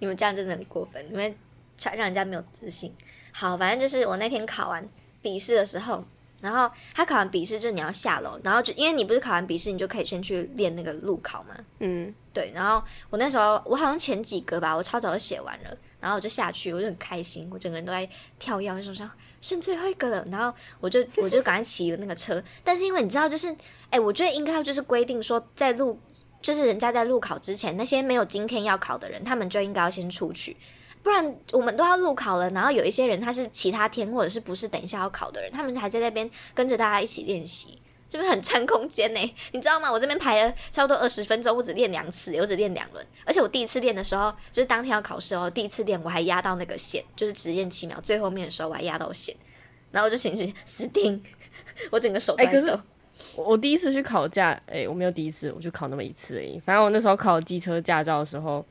[0.00, 1.34] 你们这样真的很过分，你们
[1.82, 2.92] 让让人家没有自信。
[3.32, 4.86] 好，反正就是我那天考完
[5.22, 6.04] 笔试的时候，
[6.40, 11.56] 然后他考完笔试就你要下楼，然后就因为你不是考完笔试，你就可以先去练那个路考嘛。
[11.80, 19.10] 嗯，对，然后我那时候我好像前几格吧，我超早就写完了，然后我就下去，我就很开心，我整个人都在跳跃，就说
[19.40, 23.54] 剩最后一个了，然后我就 我就赶快骑那个车，但是因为你知道，就是
[23.90, 25.98] 哎，我觉得应该要就是规定说，在路
[26.40, 30.56] 就是人家在路考之前，那些没有今天要考的人，他们就应该要先出去。
[31.02, 39.20] 不然我们都要路考了，然后有一些人他是其他天或者是不是等一下要考的人，他们还在那边跟着大家一起练习，这边很占空间呢，
[39.52, 39.90] 你知道吗？
[39.92, 49.36] 我这边排了差不多二十分钟，我只练两次，我只练两轮，而且我第一次练的时候，就是当天要考试哦，第一次练我还压到那个线，就是只练七秒，最后面的时候我还压到线，
[49.90, 51.22] 然后我就心想死定，
[51.90, 52.78] 我整个手都哎可是。
[53.34, 56.56] 我我第一次去考驾，哎、我没有第一次，我就考那么一次而已。
[56.60, 58.64] 反正我那时候考机车驾照的时候，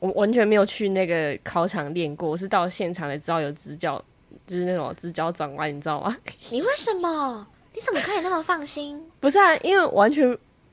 [0.00, 4.04] 我完全没有去那个考场练过，我是到现场才知道有直角，
[4.48, 6.16] 就是那种直角转弯，你知道吗？
[6.50, 7.46] 你为什么？
[7.74, 9.02] 你怎么可以那么放心？
[9.20, 10.26] 不是啊，因为完全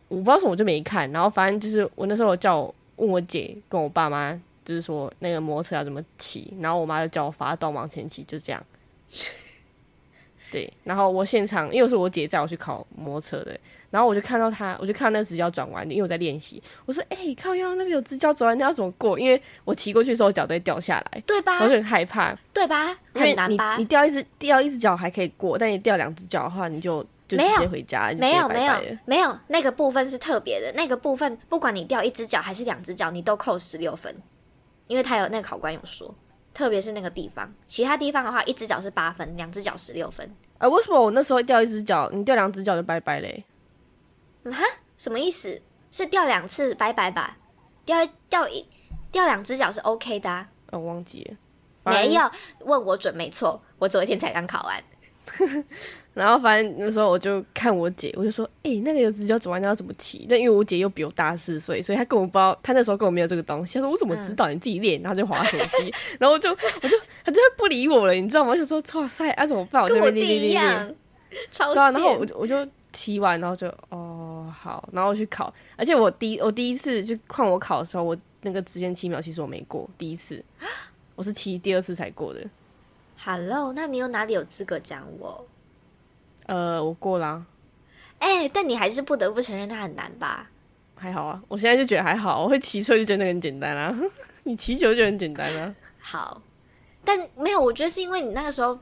[0.07, 1.11] 我不知道什么，就没看。
[1.11, 8.63] 然后反正就是我那时候叫我问我姐跟我爸妈，就是说那个摩托车要怎么骑，然后我妈就叫我发动往前骑，就这样。
[10.51, 13.57] 对，然后我现场，因为是我姐载我去考摩托车的，
[13.89, 16.61] 然后我就看到她，我就看到那个直角转弯，因为我在练习。
[16.85, 21.67] 我说：“哎、靠腰那个有直角转弯，你要怎么过？”因为我骑过去的时候脚都会掉下来，对吧我？
[21.67, 22.37] 就很害怕。
[22.53, 22.95] 对吧？
[23.13, 23.85] 很难吧你你？
[23.85, 28.73] 掉一只掉一只脚还可以过，但你掉两只脚的话，你就就直没有接回家，没有没有
[29.05, 34.13] 没有，那个部分是特别的，那个部分不管你掉一只脚还是两只脚，你都扣十六分，
[34.87, 36.13] 因为他有那个考官有说，
[36.53, 43.43] 特别是那个地方，其他地方的话，一只脚是八分，两只脚十六分，呃，为什么我那时候掉一只脚，你掉两只脚就拜拜嘞？
[44.45, 44.63] 哈
[44.97, 45.61] 什么意思？
[45.91, 47.37] 是掉两次拜拜吧？
[47.85, 47.97] 掉
[48.29, 48.65] 掉一
[49.11, 52.13] 掉两只脚是 OK 的、啊，啊，我忘记了，没。
[52.13, 52.21] 有
[52.59, 54.83] 问我准没错，我昨天才刚考完，
[56.13, 60.25] 然后反正那时候我就看我姐，我就说，哎、那个有直角转弯要怎么骑？
[60.29, 63.75] 但因为我姐又比我大四岁，所以她根本不知道，她那时候根本没有这个东西。
[63.75, 64.49] 她说我怎么知道？
[64.49, 68.51] 你自己练，然后就滑手机，然后我就我就她就会不理我了，你知道吗？
[68.51, 69.81] 我就说哇塞，啊怎么办？
[69.81, 70.95] 我这跟我弟边练练练
[71.49, 72.25] 超对啊，然后我。
[72.25, 80.43] 就我就骑完，然后就哦好，然后去考，而且我第一我第一次就换我考的时候，我那个直线七秒其实我没过，第一次
[81.15, 82.41] 我是骑第二次才过的
[83.23, 85.47] ，Hello，那你有哪里有资格讲我？
[86.51, 87.45] 呃，我过啦，
[88.19, 90.49] 哎、但你还是不得不承认它很难吧？
[90.95, 93.97] 还好啊，我现在就觉得还好，我会骑车就觉得那个很简单啊，
[94.43, 96.41] 你骑久就很简单啊，好，
[97.05, 98.77] 但没有，我觉得是因为你那个时候，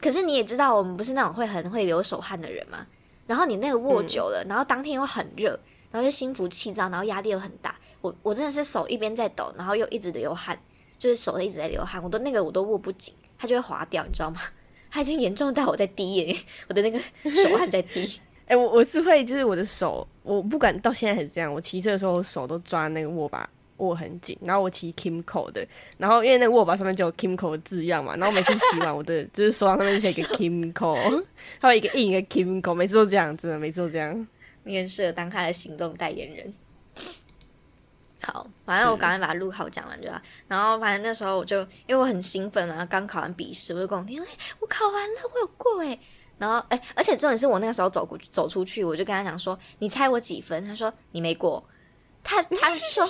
[0.00, 2.86] 可是你也知道，我们不是那种会很会流手汗的人嘛。
[3.26, 5.58] 然后你那个握久了，然后当天又很热，
[5.90, 7.74] 然后又心浮气躁，然后压力又很大。
[8.00, 10.56] 我我真的是手一边在抖，然后又一直流汗，
[10.96, 14.40] 就是手一直在流汗，我都那个我都握不紧，它就会滑掉，你知道吗？
[14.96, 16.36] 它已经严重到我在滴耶，
[16.68, 16.98] 我的那个
[17.34, 18.18] 手汗在滴。
[18.46, 23.46] 哎、我我是会就是我的手，我不管到现在还是这样，我骑车的时候手都抓那个握把。
[23.78, 25.62] 握很紧，然后我骑 Kimco 的，
[25.98, 31.22] 然后因为那个握把上面就有 Kimco 的字样嘛，然后每次骑完我的就是手上上面就写一个 Kimco，
[31.58, 34.26] 还有一个印一个 Kimco，每次都这样，真的每次都这样。
[34.64, 36.54] 你很适合当他的行动代言人。
[38.26, 40.20] 好，反正我是赶快把录考讲完就好。
[40.48, 44.24] 然后反正那时候我就因为我很兴奋啊，刚考完笔试，我就跟我弟，哎、
[44.58, 45.96] 我考完了，我有过哎。
[46.38, 50.66] 然后哎、而且重点是我那个时候走过走出去，我就跟他讲说，你猜我几分？
[50.66, 51.64] 他说你没过。
[52.24, 53.08] 他他说。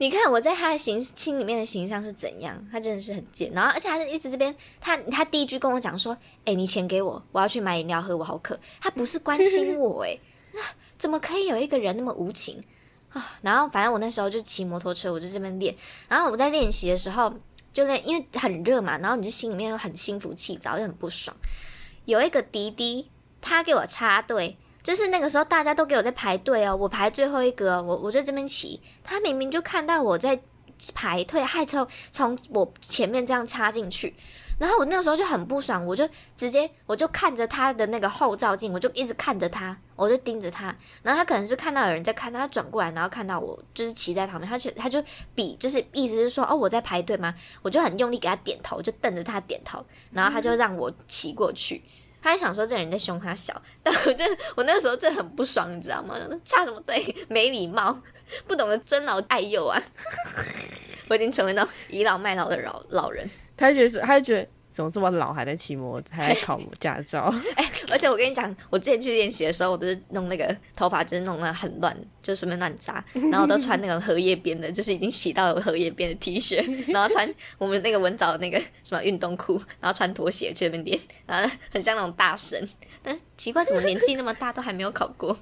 [0.00, 2.64] 你看我在他的形心里面的形象是怎样？
[2.70, 6.16] 他真的是很贱，然后而且他是一直这边，他他第一句跟我讲说
[6.46, 10.16] ：“哎、你钱给我，我要去买饮料喝，我好渴。”他不是关心 我、哎，
[10.96, 12.62] 怎么可以有一个人那么无情
[13.10, 13.38] 啊？
[13.42, 15.74] 然后反正我那时候就骑摩托车，我就这边练。
[16.08, 17.32] 然后我在练习的时候，
[17.72, 21.36] 就练，因为很热嘛，然后你就心里面又很心浮气躁，又很不爽。
[22.04, 30.40] 有一个弟弟，他给我插队，就是那个时候大家都给我在排队哦，我排最后一个，我我在这边骑，他明明就看到我在
[30.94, 34.14] 排队，还从从我前面这样插进去。
[34.58, 40.74] 然后我那个时候就很不爽，我就直接我就看着他的那个后照镜，我就一直看着他，我就盯着他。
[41.02, 45.02] 然后他可能是看到有人在看他，转过来，然后看到我就是骑在旁边，他就他就
[45.34, 47.32] 比就是意思是说哦我在排队吗？
[47.62, 51.82] 我就很用力给他点头，就瞪着他点头，然后他就让我骑过去。
[52.20, 56.16] 他还想说这人在凶他小，但我真的我那个时候真的很不爽，你知道吗？
[56.44, 57.14] 插什么队？
[57.28, 57.96] 没礼貌，
[58.48, 59.80] 不懂得尊老爱幼啊！
[61.08, 63.30] 我已经成为那倚老卖老的老老人。
[63.58, 67.34] 他觉得，他就觉得怎么这么老还在骑摩，还在考驾照？
[67.56, 82.66] 哎，而且我跟你讲，我之前去练习的时候，我都是弄那个头发，就是弄得很乱，就随便乱扎， 然后都穿那个荷叶边的，就是已经洗到荷叶边的 T 恤，然后穿我们那个文藻的那个什么运动裤，然后穿拖鞋去那边练，然后很像那种大神。
[83.02, 85.36] 但奇怪，怎么年纪那么大都还没有考过？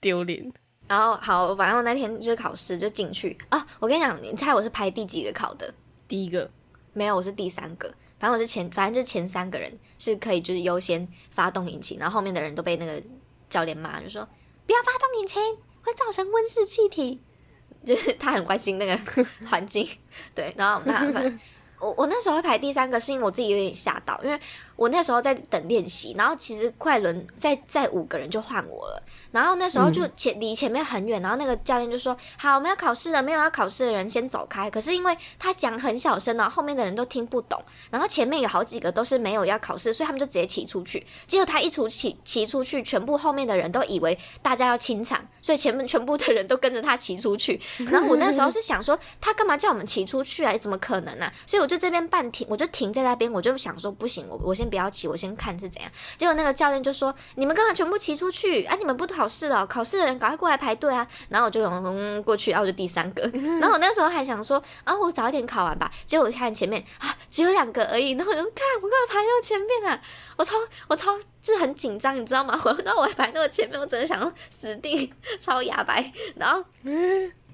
[0.00, 0.52] 丢脸。
[0.88, 3.66] 然后好，反正我那天就是考试就进去啊。
[3.78, 5.72] 我跟你讲，你猜我是排第几个考的？
[6.12, 6.50] 第一个
[6.92, 7.88] 没有，我是第三个。
[8.20, 13.02] 反正我是前，反正就是前三个人是可以就是优先发动引擎，然后后面的人都被那个
[13.48, 14.28] 教练骂，就说
[14.66, 15.40] 不要发动引擎
[15.82, 17.18] 会造成温室气体。
[17.86, 19.88] 就是他很关心那个环境，
[20.34, 20.54] 对。
[20.58, 21.32] 然后那
[21.80, 24.38] 我我那时候会排第三个，是因为我自己有点吓到，因为
[24.82, 29.00] 我那时候在等练习，然后其实快轮再再五个人就换我了。
[29.30, 37.62] 然后那时候就前离前面很远，然后那个教练就说：“好，我们要考试了，没有要考试的人先走开。”可是因为他讲很小声呢，后面的人都听不懂。
[37.90, 41.06] 然后前面有好几个都是没有要考试，所以他们就直接骑出去。
[41.28, 47.58] 结果他一出骑骑出去，全部后面的人都以为大家要清场，所以前面全部的人都跟着他骑出去。
[47.88, 50.56] 然后我那时候是想说，他干嘛叫我们骑出去啊？
[50.58, 51.30] 怎么可能呢？
[51.46, 55.90] 所以我就这边半停，我就停在那边，我就想说不行，我我先不要骑，我先看是怎样。
[56.16, 58.74] 结果那个教练就说：“你们刚才全部骑出去啊？
[58.76, 59.66] 你们不考试了？
[59.66, 63.22] 考试的人赶快过来排队啊！”然后我就嗯过去，然后我就第三个。
[63.60, 68.12] 然后我那时候还想说：“啊，我早一点考完吧。”结果我看前面啊，只有两个而已。
[68.12, 70.00] 然后我就看我干嘛排到前面啊？
[70.38, 70.56] 我超
[70.88, 72.58] 我超就是很紧张，你知道吗？
[72.82, 76.10] 然后我还排到前面，我真的想要死定， 超牙白。
[76.36, 76.64] 然后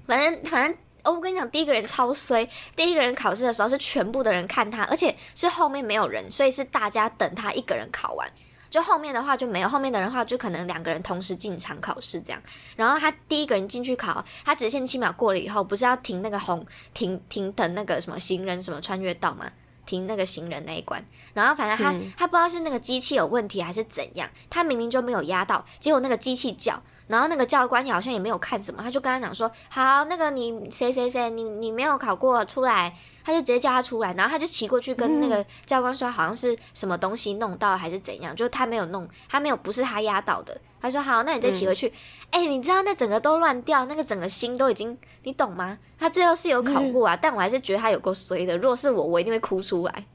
[0.07, 0.77] 反正反正。
[1.03, 2.47] 哦，我跟你讲，第一个人超衰。
[2.75, 8.29] 第一个人考试的时候是全部的人看他，而且是后面没有人，所以是大家等他一个人考完。
[8.69, 12.39] 就后面的话就没有，后面的人话就可能两个人同时进场考试这样。
[12.75, 19.51] 然后他第一个人进去考，他直线七秒过了以后，不是要停那个红停停等那个什么行人什么穿越道吗？
[19.87, 21.03] 停那个行人那一关。
[21.33, 26.79] 然后反正他他不知道是那个机器有问题还是怎样，他明明就没有压到，结果那个机器叫。
[27.09, 32.95] 然后那个教官好像也没有看什么，他就跟他讲说：“好，那个你谁谁谁，你你没有考过出来。”
[33.25, 41.91] 他就直接叫他出来，然后他就骑过去跟那个教官说：“好像是什么东西弄到还是怎样，就是他没有弄，他没有不是他压倒的。”他说：“好，那你再骑回去。”
[42.31, 45.77] 哎，你知道那整个都乱掉，那个整个心都已经，你懂吗？
[45.97, 48.55] 他最后是有考过啊，但我还是觉得他有够衰的。
[48.57, 50.05] 如果是我，我一定会哭出来。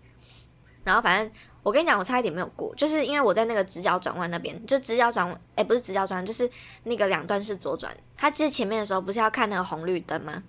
[0.85, 1.33] 然后反正。
[1.64, 6.48] 我跟你讲，我差一点没有过，就是因为我在那个直角转弯那边，就直角转弯，哎，不是直角转弯，就是
[6.85, 7.92] 那个两段式左转。
[8.16, 10.42] 它其实前面的时候不是要看那个红绿灯吗？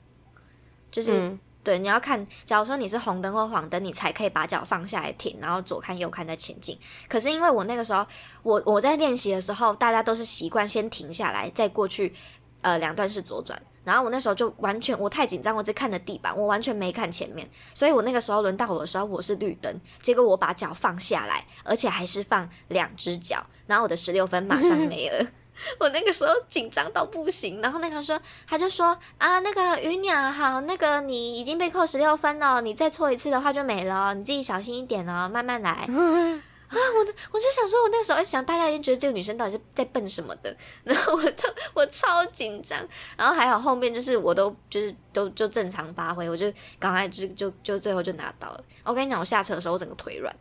[0.92, 6.78] 就是对，你要看，假如说你是红灯或黄灯，你才可以把脚放下来停，然后左看右看再前进。
[7.08, 8.06] 可是因为我那个时候，
[8.44, 12.14] 我我在练习的时候，大家都是习惯先停下来再过去，
[12.62, 13.60] 呃，两段式左转。
[13.86, 25.26] 然后我那时候就完全我太紧张，我只看着地板，我完全没看前面，所以我那个时候轮到我的时候，我是绿灯，结果我把脚放下来，而且还是放两只脚，然后我的十六分马上没了，
[25.80, 27.62] 我那个时候紧张到不行。
[27.62, 35.88] 然后那个说，他就说啊，那个鱼鸟好，那个你已经被扣十六分了，你再错一次的话就没了，你自己小心一点哦，慢慢来。
[36.68, 42.80] 啊，我的我就想说，我那个时候想，大家一定觉得这个女生到底是在笨什么的， 然后我就我超紧张，
[43.16, 48.64] 然后还好后面就是我都就是都就正常发挥，我就赶快就就就最后就拿到了。
[48.84, 50.36] 我跟你讲，我下车的时候我整个腿软，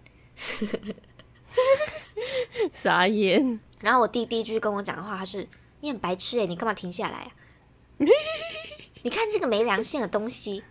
[2.72, 3.60] 傻眼。
[3.80, 5.46] 然后我弟第一句跟我讲的话，他是
[5.80, 7.30] 你很白痴诶，你干嘛停下来啊？
[9.02, 10.64] 你看这个没良心的东西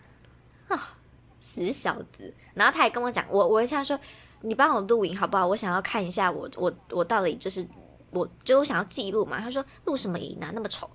[0.67, 0.97] 啊，
[1.39, 2.33] 死小子！
[2.55, 3.99] 然后他还跟我讲，我我一下说。
[4.43, 5.47] 你帮我录影好不好？
[5.47, 7.65] 我想要看一下我我我到底就是
[8.11, 9.39] 我就我想要记录嘛。
[9.39, 10.89] 他说录什么影啊，那么丑。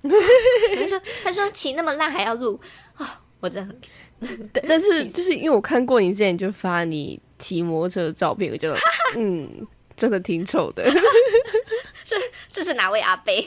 [0.02, 2.60] 他说他说骑那么烂还要录
[2.94, 3.74] 啊，我真的
[4.20, 4.50] 很。
[4.68, 8.72] 但是就是因为我看过你之前就发你骑摩托车的照片，我就
[9.16, 10.84] 嗯，真的挺丑的。
[12.04, 12.16] 这
[12.48, 13.44] 这是哪位阿贝？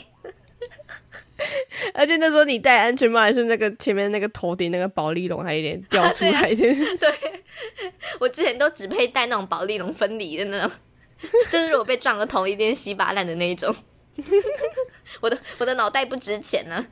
[1.94, 6.54] 而且那时候你戴安全帽，还是那个前面那个头顶那个保丽龙还有点掉出来。
[6.54, 7.41] 对，
[8.20, 10.72] 我之前都只配戴那种保丽龙分离的那种，
[11.50, 13.74] 就是如果被撞个头，一定稀巴烂的那一种。
[15.22, 16.86] 我的我的脑袋不值钱呢。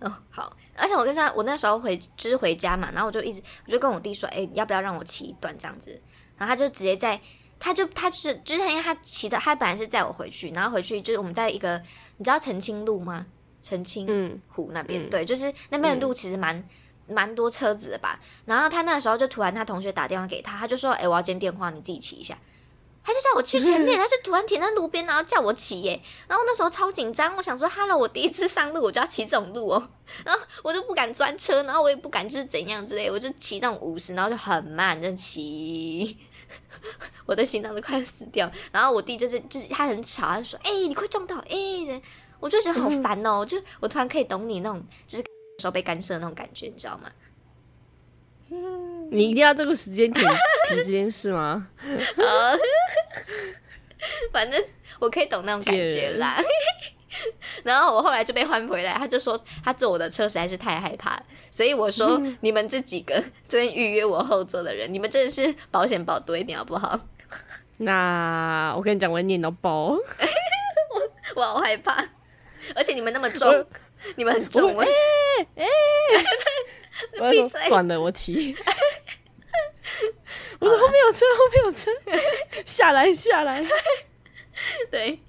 [0.00, 6.00] 哦，好，而且我跟他，我那时候回就是回家嘛，然后我就一直我就跟我弟说，哎、要不要让我骑一段这样子？
[6.36, 7.18] 然后他就直接在，
[7.58, 11.82] 他就他就是就是因为他骑的，他本来是载我回去，然后回去就是我们在一个
[12.18, 13.26] 你知道澄清路吗？
[13.62, 16.62] 澄清嗯，湖那边，嗯对，就是那边的路其实蛮
[17.08, 18.20] 蛮多车子的吧。
[18.44, 22.36] 然后他那个时候就突然他同学打电话给他，他就说，哎、我要接电话，你自己骑一下。
[23.04, 26.02] 他就叫我去前面， 他就突然停在路边，然后叫我骑耶。
[26.26, 29.90] 然后那时候超紧张，我想说，Hello，我第一次上路，我就要骑这种路哦。
[30.26, 36.18] 然后我就不敢钻车，然后我也不敢就是怎样之类，我就骑那种五十，然后就很慢，就骑，
[37.26, 38.50] 我的心脏都快要死掉。
[38.72, 42.02] 然后我弟就是就是他很吵，他就说：“哎、你快撞到！”哎、
[42.40, 43.46] 我就觉得好烦哦。
[43.46, 45.24] 就我突然可以懂你那种就是
[45.58, 47.10] 时候被干涉那种感觉，你知道吗？
[49.10, 50.24] 你一定要这个时间点
[50.68, 51.68] 提 这件事吗？
[51.82, 52.58] 呃，
[54.32, 54.62] 反正
[54.98, 56.40] 我可以懂那种感觉啦。
[57.64, 66.98] 然后我后来就被换回来，他就说他坐我的车实在是太害怕了，所以我说你们这几个这边预约我后座的人，你们真的是保险保多一点好不好？
[67.78, 69.96] 那我跟你讲，我会念到爆。
[71.34, 72.04] 我好害怕，
[72.74, 73.66] 而且你们那么重，
[74.16, 74.86] 你们很重哎
[75.56, 75.66] 哎、
[77.20, 78.56] 我要说闭嘴算了，我骑。
[80.58, 81.90] 我说后面有车，后面有车，
[82.64, 83.64] 下来下来。
[84.90, 85.20] 对，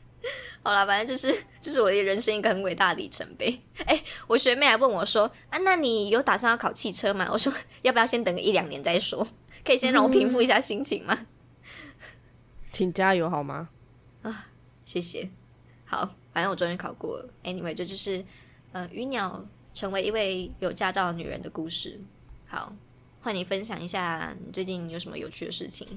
[0.64, 3.62] 好啦，反正这是这是我的人生一个很伟大的里程碑。
[3.86, 7.28] 哎、我学妹还问我说啊，那你有打算要考汽车吗？
[7.32, 9.28] 我说要不要先等个一两年再说，
[9.66, 11.28] 可以先让我平复一下心情吗？
[12.72, 13.70] 请加油好吗？
[14.22, 14.48] 啊
[14.86, 15.30] 谢谢。
[15.86, 17.30] 好，反正我终于考过了。
[17.44, 18.24] Anyway，这就是
[18.78, 22.00] 呃鱼鸟成为一位有驾照的女人的故事。
[22.46, 22.72] 好，
[23.22, 25.88] 换你分享一下你最近有什么有趣的事情。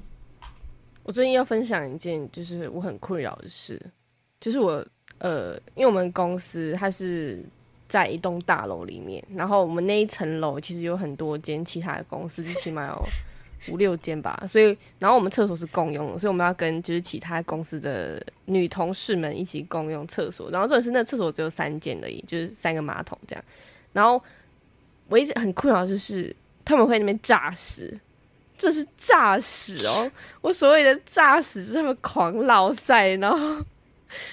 [1.03, 3.79] 我最近要分享一件就是我很困扰的事，
[4.41, 4.85] 就是我
[5.19, 7.45] 呃，因为我们公司它是
[7.87, 13.03] 在一栋大楼里面，然后我们那一层楼其实有很多间其他的公司，就起码有
[13.69, 23.45] 五六间吧，所以然后我们厕所是共用的，所以我们要跟就是其他公司的女同事们一起共用厕所，然后重点是那厕所只有三间而已，就是三个马桶这样，
[23.93, 24.23] 然后
[25.09, 27.99] 我一直很困扰就是他们会那边炸屎。
[28.63, 30.13] 这是炸屎哦！
[30.43, 33.65] 我所谓的炸屎是他们狂老塞，然后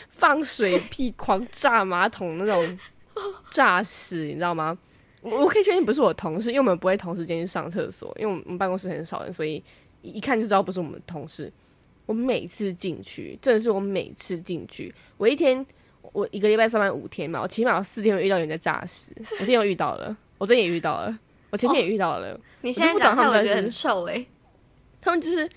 [0.10, 2.80] 放水屁、狂炸马桶那种
[3.52, 4.78] 炸屎，你知道吗？
[5.22, 9.64] 我我可以确定不是我同事，因为我们不会同时间去上厕所，因为我们办公室很少人，所以
[10.02, 11.52] 一一看就知道不是我们的同事。
[12.06, 15.66] 我每次进去，真的是我每次进去，我一天
[16.14, 19.12] 我一个礼拜上班五天嘛，我起码有四天会遇到有人在诈尸。
[19.18, 22.40] 我今天又遇到了，我最近也遇到了，我前天也遇到了。
[22.62, 24.26] 你现在讲话，他们我觉得很臭哎、
[25.02, 25.50] 他们就是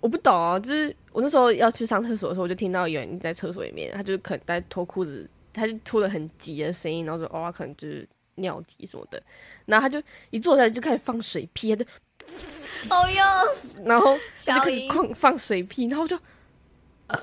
[0.00, 9.22] 我不懂啊，就是我那时候要去上厕所的时候，我就听到有人在厕所里面，他就是可能在脱裤子，他就脱的很急的声音，然后说哦，他可能就是尿急什么的，
[9.66, 11.84] 然后他就一坐下来就开始放水屁，他就
[12.90, 16.18] 哦哟，然后他就小开始，狂放水屁，然后就
[17.08, 17.16] 呃，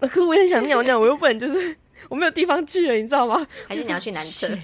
[0.00, 1.76] 可是我也很想尿尿，我又不能就是
[2.08, 3.46] 我没有地方去了，你知道吗？
[3.66, 4.56] 还是你要去男厕？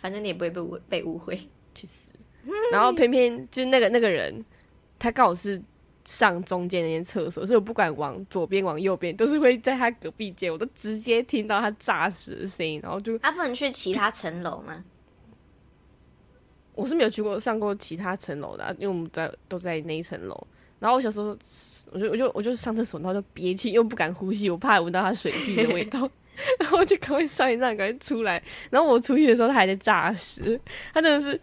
[0.00, 1.38] 反正你也不会被误被误会。
[1.74, 2.10] 去死！
[2.72, 4.44] 然后偏偏就是那个那个人，
[4.98, 5.60] 他刚好是
[6.04, 14.84] 上中间那间厕所，所以我不管往左边往右边，都是会在他隔壁间，我都直接听到他炸屎的声音，然后就啊，不能去其他层楼吗？
[16.74, 20.46] 我是没有去过上过其他层楼的啊、因为我们在都在那一层楼。
[20.78, 21.36] 然后我小时候，
[21.90, 26.10] 我就我就我就上厕所，然后就憋气，又不敢呼吸，我怕闻到他水屁的味道，
[26.58, 28.42] 然后就赶快上一上，赶快出来。
[28.70, 30.58] 然后我出去的时候，他还在炸屎，
[30.94, 31.38] 他真的是，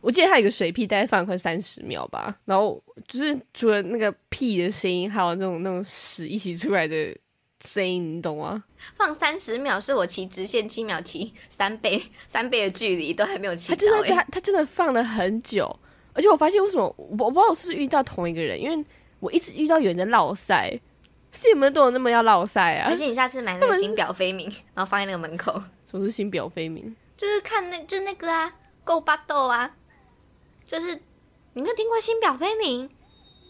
[0.00, 2.36] 我记得他有个水屁，大概放了快三十秒吧。
[2.44, 7.16] 然后就是除了那个屁的声音，还有那种那种屎一起出来的
[7.64, 8.62] 声音，你懂吗？
[8.94, 15.68] 放三十秒是我骑直线七秒骑三倍 三倍的距离都还没有骑他真的他他真的放了很久，
[16.12, 18.84] 而且我发现为什么我我不知道我是遇到同一个人，因为
[19.18, 20.70] 我一直遇到有人在落塞，
[21.32, 22.94] 是你们都有那么要落塞啊还？
[22.94, 25.52] 是你下次买那个新表飞鸣， 然后放在那个门口，
[25.90, 26.94] 什么是新表飞鸣？
[27.16, 29.74] 就是看那就是那个啊，够巴豆啊，
[30.68, 30.94] 就是
[31.54, 32.88] 你没有听过新表飞鸣，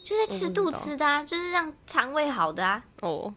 [0.04, 2.82] 就在吃肚子的啊，就是让肠胃好的啊。
[3.02, 3.34] 哦，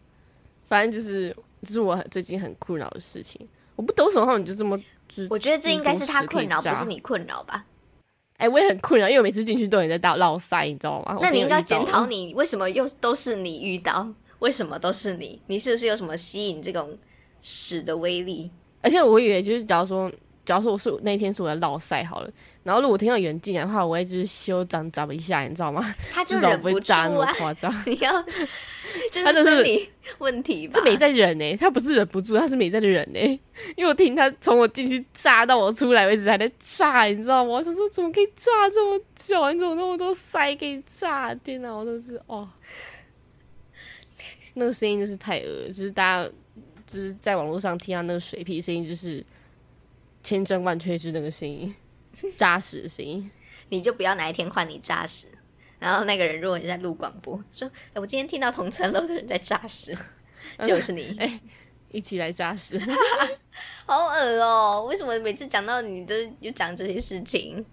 [0.64, 7.66] 反正就是这是我最近很困扰的事情，我不懂为什么他们就这么就我觉得这应该是他困扰，不是你困扰吧？
[8.38, 11.18] 哎、我也很困扰，因为我每次进去都有人在打绕塞，你知道吗？
[11.20, 14.08] 那你应该检讨你为什么又都是你遇到，
[14.38, 15.40] 为什么都是你？
[15.48, 16.96] 你是不是有什么吸引这种
[17.40, 18.50] 屎的威力？
[18.80, 20.10] 而且我以为就是假如说，
[20.44, 22.30] 假如说我是那天是我的绕塞好了，
[22.64, 25.94] 然后如果听到有人进来的话，我会就是修长长一下，你知道吗？
[26.12, 27.34] 他就忍不住啊！
[27.36, 27.72] 夸张。
[27.84, 28.24] 你要
[29.10, 30.84] 这 他就是是生理问题吧他？
[30.84, 33.18] 没在忍呢、他不是忍不住，他是没在忍呢、
[33.76, 37.50] 因为我听他从我进去炸到我出来为止还在炸，你知道吗？
[37.50, 39.52] 我想说怎么可以炸这么久？
[39.52, 41.34] 你怎么那么多塞可以炸？
[41.34, 42.48] 天哪，我真是哦，
[44.54, 46.30] 那个声音就是太恶了，就是大家
[46.86, 49.24] 就是在网络上听到那个水屁声音，就是
[50.22, 51.74] 千真万确是那个声音，
[52.36, 53.30] 扎实的声音。
[53.68, 55.26] 你就不要哪一天换你扎实。
[55.78, 59.92] 然后那个人，如果你在录广播，说：“哎，我今天听到同层楼的人在扎实，
[60.64, 61.18] 就是你，
[61.90, 62.78] 一起来扎实。
[63.84, 64.86] 好恶哦！
[64.88, 67.64] 为什么每次讲到你都就讲这些事情，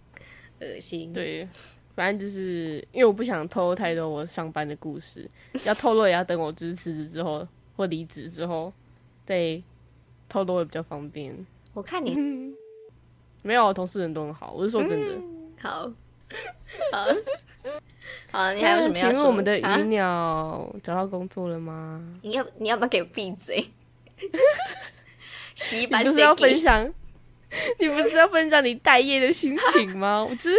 [0.60, 1.14] 恶心？
[1.14, 1.48] 对，
[1.94, 5.30] 反正就是因为我不想透露太多我上班的故事，
[5.66, 8.74] 要透露也要等我就是辞职之后或离职之后
[9.24, 9.62] 再
[10.28, 11.46] 透露会比较方便。
[11.74, 12.14] 我看你
[13.50, 15.08] 没有，同事人都很好，我是说真的。
[15.60, 15.92] 好，
[16.94, 17.08] 好，
[18.32, 19.12] 好，你还有什么要说？
[19.12, 22.00] 请问我们的啊鱼鸟找到工作了吗？
[22.22, 23.72] 你要你要不要给我闭嘴？
[25.56, 26.94] 洗把 你不是要分享？
[27.80, 30.22] 你不是要分享你待业的心情吗？
[30.30, 30.56] 我就是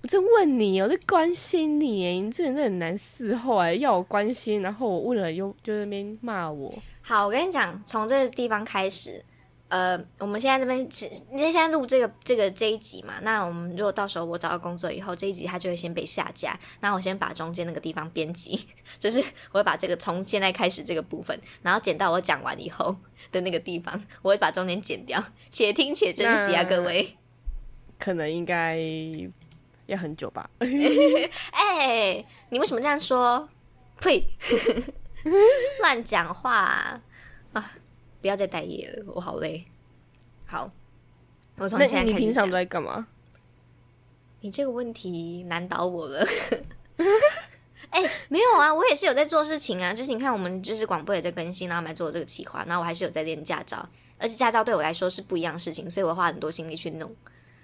[0.00, 6.72] 我在问你，我在关心你耶，你这人真的很难伺候哎，要我关心，然后我问了又就在那边骂我。
[7.02, 9.24] 好，我跟你讲，从这个地方开始，
[9.68, 16.58] 呃，我们现在这边只因为现在录这个这个这一集嘛，那我们如果到时候我找到工作以后，这一集它就会先被下架。
[16.80, 18.66] 那我先把中间那个地方编辑，
[18.98, 19.20] 就是
[19.52, 22.96] 我会把这个从现在开始这个部分，然后剪到我讲完以后
[23.30, 25.22] 的那个地方，我会把中间剪掉。
[25.50, 27.16] 且听且珍惜啊，各位！
[27.98, 28.78] 可能应该
[29.86, 30.48] 要很久吧。
[31.52, 33.48] 哎、你为什么这样说？
[34.00, 34.24] 呸！
[35.80, 37.00] 乱讲话啊
[37.52, 37.72] 啊！
[38.20, 39.64] 不要再待业了，我好累。
[40.46, 40.70] 好，
[41.56, 42.52] 我从现在开始你平常都。
[42.52, 43.06] 在干嘛？
[44.40, 46.24] 你这个问题难倒我了。
[47.90, 49.92] 哎、没有啊，我也是有在做事情啊。
[49.92, 53.88] 就是你看，我们就是广播也在更新，然后我们还做这个企划，然后我还是有在练驾照，
[54.18, 57.14] 而且驾照对我来说是不一样的事情，所以我花很多心力去弄。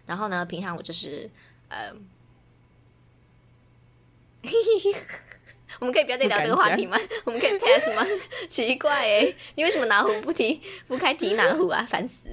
[0.07, 1.31] 然后呢，平常我就是
[1.69, 1.93] 呃，
[5.81, 6.97] 我们可以不要再聊这个话题吗？
[7.25, 8.07] 我们可以 pass 吗？
[8.49, 11.83] 奇怪哎、你为什么哪壶不提不开提哪壶啊？
[11.89, 12.29] 烦死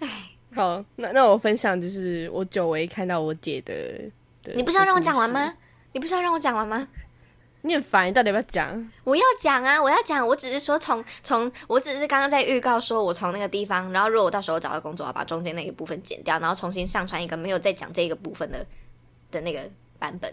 [0.00, 0.08] 了！
[0.54, 3.74] 好，那那我分享就是我久违看到我姐的。
[4.42, 5.28] 的你不是要让我讲完？
[5.28, 5.54] 吗？
[5.92, 6.88] 你不是要让我讲完吗？
[7.62, 8.90] 你很烦，你到底要不要讲？
[9.04, 18.64] 我要讲啊，我要讲，我只是说从从，我只是刚刚在预告说，我从那个地方，然后如果我到时候找到工作，我要把中间那一部分剪掉，然后重新上传一个没有再讲这个部分的
[19.30, 20.32] 的那个版本。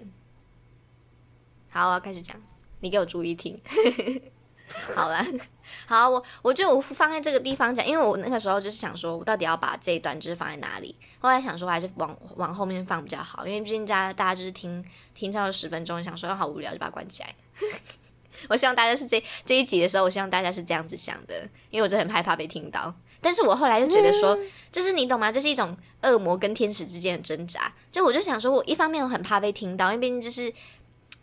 [1.76, 2.42] 好，我要开始讲，
[2.80, 3.60] 你给我注意听。
[4.96, 5.22] 好了，
[5.86, 10.96] 好，我我觉得我放在这个地方讲，因为我那个时候就是想说，我到底要把这一段就是放在哪里？
[11.20, 14.82] 后来想说还是往往后面放比较好，因为毕竟大家大家就是听
[15.14, 17.36] 听超过十分钟，想说好无聊就把它关起来。
[18.48, 22.96] 我希望大家是这这一集的时候，我希望大家是这样子想的，因为我真的很害怕被听到。
[23.22, 24.38] 但是我后来又觉得说，
[24.72, 25.32] 就是你懂吗？
[25.32, 27.74] 这是一种恶魔跟天使之间的挣扎。
[27.92, 30.54] 就我就想说，我一方面我很怕被听到，因为毕竟就是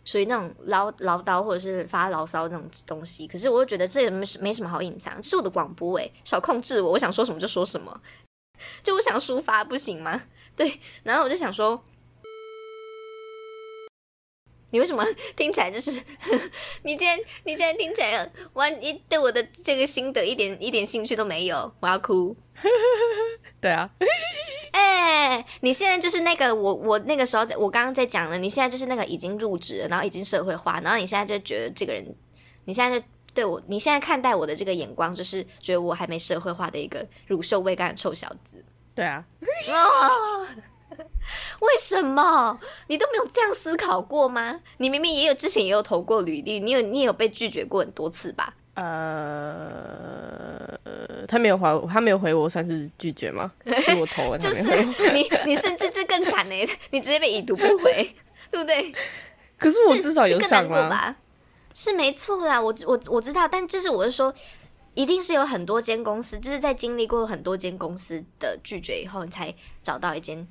[0.05, 3.27] 属于那种唠唠叨或者是发牢骚那种东西。
[3.27, 8.01] 可是我又觉得这也没没什么好隐藏，是我的广播诶，少控制我，我想说什么就说什么。
[8.81, 10.23] 就我想抒发不行吗？
[10.55, 11.83] 对，然后我就想说，
[14.69, 15.03] 你为什么
[15.35, 15.91] 听起来就是
[16.83, 22.35] 你今天你今天听起来完一对我的这个心得一点一点兴趣都没有，我要哭。
[23.59, 23.89] 对啊，
[24.73, 32.03] 哎、你现在就是那个我我那个时候在我刚刚在讲了，你现在就是那个已经入职了，然后已经社会化，然后你现在就觉得这个人，
[32.65, 38.63] 你现在就对我，你现在看待我的这个眼光，就是觉得我还没社会化的一个乳臭未干的臭小子。
[38.95, 39.25] 对啊，
[39.69, 40.47] 啊！
[41.59, 44.59] 为什么你都没有这样思考过吗？
[44.77, 48.55] 你明明也有之前也有投过履历，你有你也有被拒绝过很多次吧？
[48.75, 50.67] 呃，
[51.27, 53.51] 他没有回我，他没有回我，算是拒绝吗？
[53.81, 54.63] 是我投了，就是。
[55.13, 56.55] 你你甚至这更惨呢，
[56.91, 58.15] 你直接被已读不回，
[58.49, 58.91] 对不对？
[59.57, 60.67] 可是我至少有上啊。
[60.67, 61.15] 过吧？
[61.75, 64.33] 是没错啦，我我我知道，但就是我是说，
[64.95, 70.47] 一定是有很多间公司，就是在经历过很多间公司的拒绝以后，你才找到一间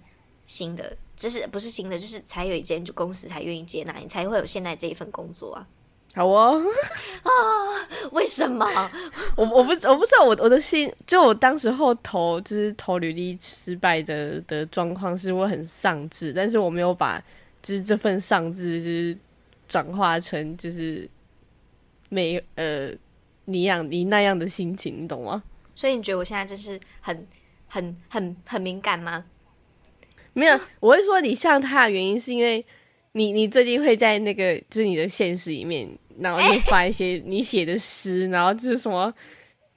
[0.47, 5.67] 新的，就是不是新的，就是才有一间公司才愿意接纳你，才会有现在这一份工作啊。
[6.15, 6.61] 好哦，
[7.23, 7.31] 啊
[8.13, 8.67] 为什么？
[9.37, 17.23] 我我不我不知道我我的心，就我当时候投就是投履历失败的的状况，是我很丧志，但是我没有把
[17.63, 19.17] 就是这份丧志就是
[19.67, 21.09] 转化成就是
[22.11, 22.91] 没呃
[23.47, 25.43] 你样你那样的心情，你懂吗？
[25.75, 27.27] 所以你觉得我现在就是很
[27.69, 29.25] 很很很敏感吗？
[30.35, 32.65] 没有，我会说你像他的原因是因为
[33.13, 35.89] 你你最近会在那个就是你的现实里面，
[36.19, 39.13] 然后就发一些你写的诗，然后就是什么，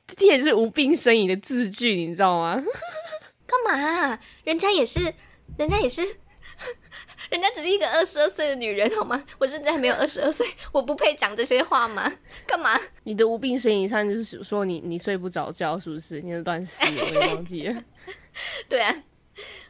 [0.07, 2.55] 这也是无病呻吟的字句，你知道吗？
[3.45, 4.19] 干嘛？
[4.43, 5.13] 人家也是，
[5.57, 6.01] 人家也是，
[7.29, 9.21] 人家只是一个二十二岁的女人，好吗？
[9.37, 12.11] 我甚至还没有二十二岁，我不配讲这些话吗？
[12.47, 12.79] 干嘛？
[13.03, 16.21] 你的无病呻吟上就是说你你睡不着觉，是不是？
[16.21, 17.83] 你那段诗我也忘记了。
[18.69, 18.95] 对啊，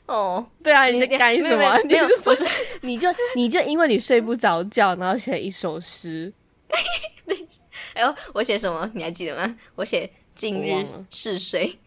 [0.07, 1.79] 哦，对啊，你在干什么？
[1.85, 2.45] 没有，不是，
[2.81, 6.31] 你就你就因为你睡不着觉，然后写一首诗。
[7.95, 8.89] 哎呦，我写什么？
[8.93, 9.57] 你还记得吗？
[9.75, 11.79] 我写近日是睡。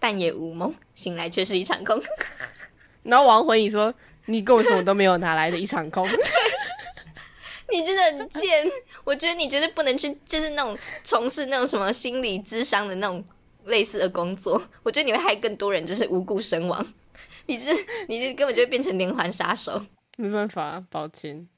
[0.00, 2.00] 但也无梦，醒来却是一场空。
[3.02, 3.92] 然后王回你说
[4.26, 6.06] ：“你跟我什么都没有拿来的一场空。”
[7.72, 8.64] 你真的很贱！
[9.02, 13.24] 我觉得你绝对不能去，就是那种从事那种什么心理咨商的那种
[13.64, 14.62] 类似的工作。
[14.84, 16.86] 我觉得你会害更多人，就是无故身亡。
[17.48, 17.72] 你这，
[18.08, 19.80] 你这根本就会变成连环杀手。
[20.16, 21.48] 没办法，抱歉。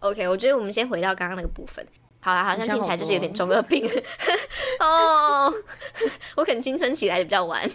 [0.00, 1.86] OK，我觉得我们先回到刚刚那个部分。
[2.20, 3.86] 好啦，好像听起来就是有点中二病
[4.80, 5.52] 哦。
[6.36, 7.70] 我可能青春期来的比较晚，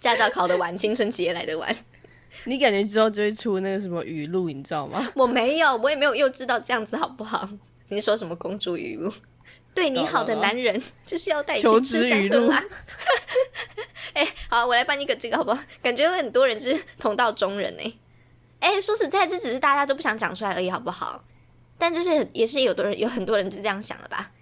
[0.00, 1.74] 驾照考的晚，青春期也来得晚。
[2.44, 5.12] 你感觉之后就会出那个什么语录，你知道吗？
[5.14, 7.46] 我没有，我也没有幼稚到这样子，好不好？
[7.88, 9.12] 你说什么公主语录？
[9.74, 12.64] 对你好的男人 就是要带你去吃香喝辣。
[14.14, 15.62] 哎，好，我来帮你个这个好不好？
[15.82, 17.92] 感觉有很多人就是同道中人哎。
[18.60, 21.24] 哎，说实在，这只是大家都不想讲出来而已，好不好？
[21.78, 24.32] 但就是也是有的人有很多人是这样想的吧。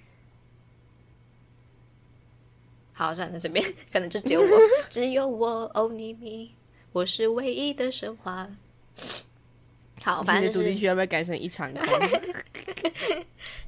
[2.94, 4.58] 好，算了，随便，可能就只有我，
[4.90, 6.50] 只有我，Only me，
[6.90, 8.48] 我是唯一的神话。
[10.02, 11.84] 好，反正主题曲要不要改成一场空？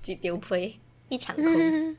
[0.02, 0.80] 几丢呸，
[1.10, 1.96] 一场 空。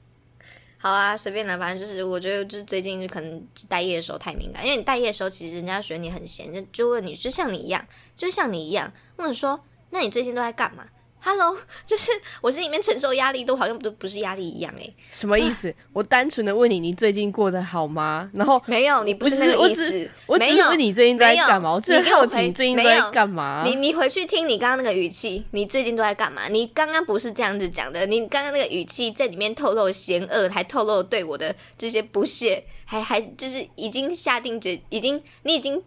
[0.80, 7.86] 好啊，随便啦，反正就是我觉得，就是最近就可能待业的时候太敏感，因为你待业的时候，其实人家觉得你很闲，就就问你，就像你一样，
[8.16, 10.88] 就像你一样，问说，那你最近都在干嘛
[11.24, 11.56] ？Hello，
[11.86, 12.12] 就是
[12.42, 15.74] 我心里面承受压力都好像都不是压力一样哎，什么意思？
[15.94, 18.30] 我单纯的问你，你最近过得好吗？
[18.34, 20.10] 然后没有，你不是那个意思。
[20.26, 21.74] 我只是问你最近在干嘛？
[21.74, 23.62] 我只是好奇你最近在干嘛？
[23.64, 26.48] 你你回去听你刚刚那个语气，你最近都在干嘛？
[26.48, 35.82] 你刚刚不是这样子讲的，你刚刚那个语气在里面透露嫌恶，还透露对我的这些不屑，还还就是已经下定决，已经你已经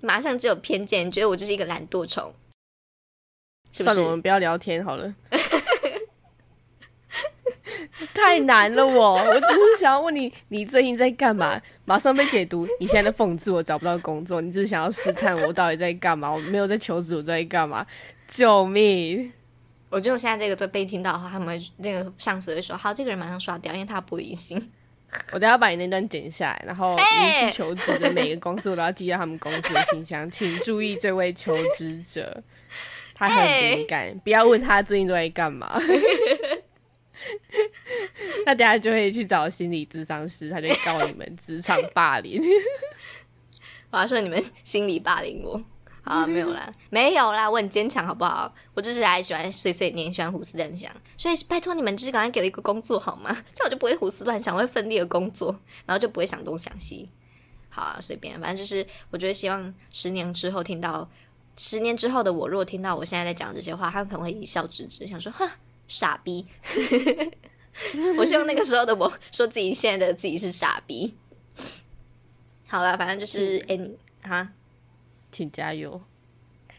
[0.00, 2.32] 马上就有偏见，觉得我就是一个懒惰虫。
[3.72, 5.14] 算了，我们不要聊天好了。
[8.14, 11.60] 太难了，我我只是想要问你，你最近在干嘛？
[11.84, 16.30] 马上被解读，你现在在讽刺我找不到工作，你只是想要试探我到底在干嘛？
[16.30, 17.86] 我没有在求职，我在干嘛？
[18.28, 19.32] 救命！
[19.88, 24.70] 我觉得我现在这个都被听到的话，他们那个上司会说：“好，这个人马上刷掉，因为他不理性。”
[25.32, 26.96] 我等下把你那段剪下来，然后
[27.42, 32.42] 你去求职的每个公司，我都要寄到他们公司的信箱，请注意这位求职者。
[33.28, 33.46] 他很
[33.76, 35.78] 敏感，不要问他最近都在干嘛。
[38.46, 42.42] 他等下就会去找心理咨商师，他就告你们职场霸凌。
[43.92, 45.62] 我要说你们心理霸凌我，
[46.02, 48.50] 好没有啦，没有啦，我很坚强，好不好？
[48.72, 53.28] 我就是还喜欢碎碎念，喜欢胡思乱想，所以拜托你们，就是赶快给我一个工作好吗？
[53.54, 55.54] 这样我就不会胡思乱想，我会奋力的工作，
[55.84, 57.10] 然后就不会想东想西。
[57.68, 61.06] 好啊，随便，反正就是我觉得希望十年之后听到。
[61.56, 65.48] 十年之后的我，如果听到我现在在讲这些话，他们可能会一笑置之，想说：“哼，
[65.88, 66.46] 傻逼。
[68.18, 71.14] ”我希望那个时候的我说自己现在的自己是傻逼。
[72.68, 73.78] 好了，反正就是哎，
[74.28, 74.52] 哈，
[75.30, 76.00] 请加油，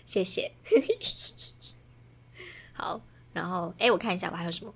[0.06, 0.52] 谢谢。
[2.74, 3.02] 好，
[3.34, 4.74] 然后哎，我看一下我还有什么。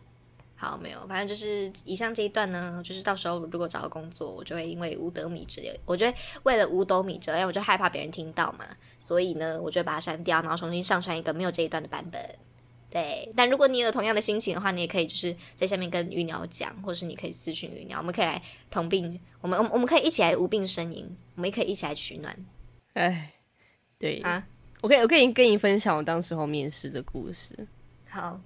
[0.65, 8.65] 好，没有，反正就是以上这一段呢，就是到时候如果找到工作，我就会因为五斗米折，我觉得为了五斗米折腰，我就害怕别人听到嘛，
[8.99, 12.19] 所以呢，我就把它删掉，然后重新上传一个没有这一段的版本。
[12.89, 18.41] 对，但如果你有同样的心情的话，你也可以就是在下面跟鱼鸟讲，或者是你可以咨询鱼鸟，我们可以来
[18.71, 21.05] 同病，我们我我们可以一起来无病呻吟，
[21.35, 22.35] 我们也可以一起来取暖。
[22.93, 23.33] 哎，
[23.99, 24.47] 对啊，
[24.81, 27.67] 我可以我可以跟你分享我当时候面试的故事。
[28.09, 28.41] 好。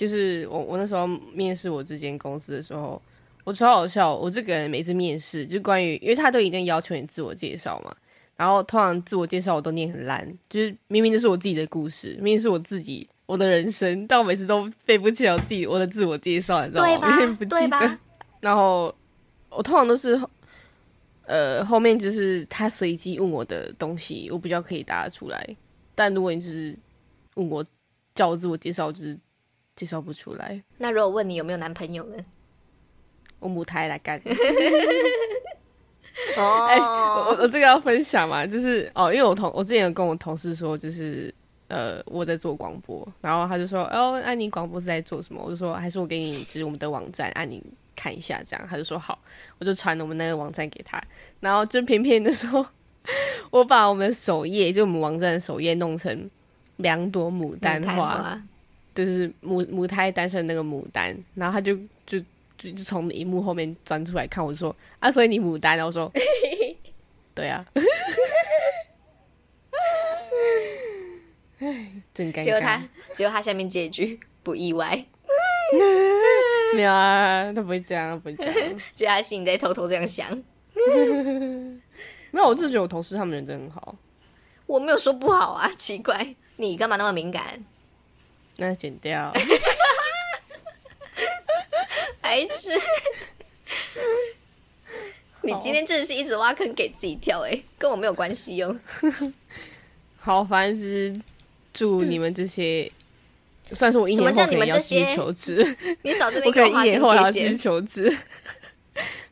[0.00, 3.00] 就是我，我那时候面试我这间公司的时候，
[3.44, 4.14] 我超好笑。
[4.16, 7.94] 我这个人每次面试，就关于，因为他都一定要求你自我介绍嘛。
[8.34, 17.26] 然后通常自我介绍我都念很烂，就是明明就是我自己的故事，明明是我自己我的人生，但我每次都背不起来我自己我的自我介绍，你知道吗？
[17.36, 17.46] 对吧？
[17.46, 18.00] 对吧？
[18.40, 18.94] 然后
[19.50, 20.18] 我通常都是，
[21.26, 25.46] 呃，后面就是他随机问我的东西，我比较可以答得出来。
[25.94, 26.74] 但如果你就是
[27.34, 27.62] 问我
[28.14, 29.18] 叫我自我介绍，就是。
[29.80, 30.62] 介绍不出来。
[30.76, 32.16] 那如果问你有没有男朋友呢？
[33.38, 34.20] 我母胎来干。
[36.36, 41.34] 哦， 我我这个要分享嘛，就是哦，因为我同我之前有跟我同事说，就是
[41.68, 45.40] 呃我在做广播，然后他就说哦，那你广播是在做什么？
[45.42, 47.62] 我就说还是我给你就是我们的网站，按你
[47.96, 48.66] 看一下这样。
[48.68, 49.18] 他就说好，
[49.58, 51.02] 我就传我们那个网站给他，
[51.40, 52.66] 然后就偏偏的时候，
[53.50, 56.30] 我把我们首页就我们网站的首页弄成
[56.76, 58.38] 两朵牡丹花，
[59.04, 61.76] 就是母母胎单身那个牡丹，然后他就
[62.06, 62.18] 就
[62.56, 65.76] 就就从荧幕后面钻出来看我说啊，所以你牡丹？
[65.76, 66.12] 然后我说
[67.34, 67.64] 对啊。
[71.60, 72.42] 唉，真尴尬。
[72.42, 72.82] 结果他，
[73.14, 75.04] 结果他下面接一句 不意外。
[76.74, 78.54] 没有啊，他不会这样，不会这样。
[78.94, 80.30] 结果他心里在偷偷这样想。
[82.30, 83.94] 没有，我就是觉得我同事他们人真很好。
[84.66, 87.62] 我没有说不好啊，奇怪，你干嘛那么敏感？
[88.60, 89.32] 那剪掉。
[92.20, 92.70] 白痴！
[95.42, 98.76] 你今天真的是一直挖坑给自己跳哎，跟我没有关系哟。
[100.18, 101.12] 好，反正是。
[101.72, 102.90] 祝你们这些，
[103.72, 105.76] 算是我一年后可以要去求职。
[106.02, 108.12] 你少这边给我一年后要去求职。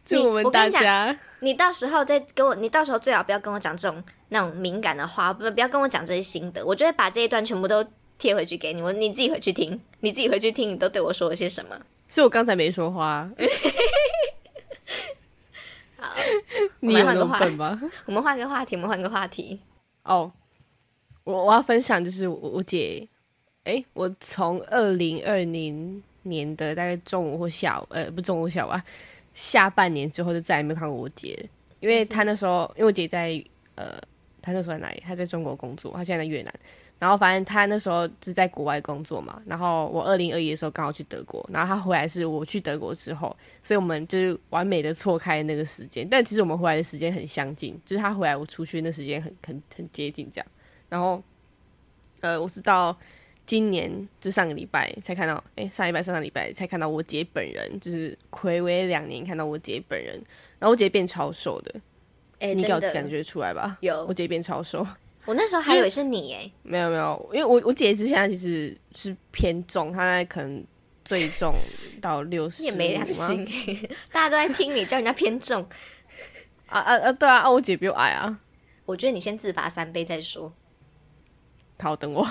[0.07, 6.65] 祝我们大家，你到时候再跟我，你到时候最好不要跟我讲这种那种敏感的话，不不要跟我讲这些心得。
[6.65, 7.85] 我就会把这一段全部都
[8.19, 11.79] 贴回去给你，我你自己回去听，你自己回去听，你都对我说了些什么？
[12.09, 13.31] 是我刚才没说话。
[15.97, 16.15] 好，
[16.81, 17.57] 我们换个话题
[18.07, 19.61] 我们换个话题，我们换个话题。
[20.03, 20.33] 哦。
[21.25, 23.07] 我我要分享就是我我姐，
[23.65, 28.83] 哎，我从二零二零年的大概中午或下午，呃，不中午下午啊，
[29.35, 31.39] 下半年之后就再也没有看过我姐，
[31.81, 33.45] 因为她那时候，因为我姐在
[33.75, 34.01] 呃，
[34.49, 35.03] 他那时候在哪里？
[35.07, 36.55] 他在中国工作，他现在在越南。
[36.99, 39.41] 然后反正他那时候是在国外工作嘛。
[39.47, 46.09] 然后我二零二一的时候刚好去德国，然后他回来是我去德国之后，所以我们就是完美的错开那个时间。
[46.09, 50.47] 但其实我们回来的时间很相近，就是他回来我出去那时间很很很接近这样。
[50.89, 51.23] 然后，
[52.21, 52.97] 呃，我是到
[53.47, 60.15] 今年就上个礼拜才看到，哎，上礼拜、上上礼拜才看到我姐本人，就是暌违两年看到我姐本人，
[60.59, 61.81] 然后我姐变超瘦的，
[62.39, 63.79] 哎，你有感觉出来吧？
[63.81, 64.87] 有，我姐变超瘦。
[65.27, 70.65] 我那时候还以为是你，哎， 没有没有，因为我我姐之前其实是偏重，她在可能
[71.05, 71.55] 最重
[72.01, 73.45] 到 六十，也没良心，
[74.11, 75.61] 大家都在听你叫人家偏重，
[76.69, 77.13] 啊啊啊！
[77.13, 78.41] 对啊，啊我姐比我矮啊，
[78.87, 80.53] 我觉得你先自罚三杯再说。
[81.81, 82.25] 好，等我。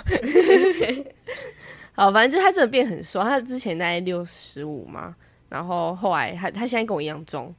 [1.94, 5.16] 好，反正就她真的变很瘦，她之前大概六十五嘛，
[5.50, 7.54] 然后后来她她现在跟我一样重。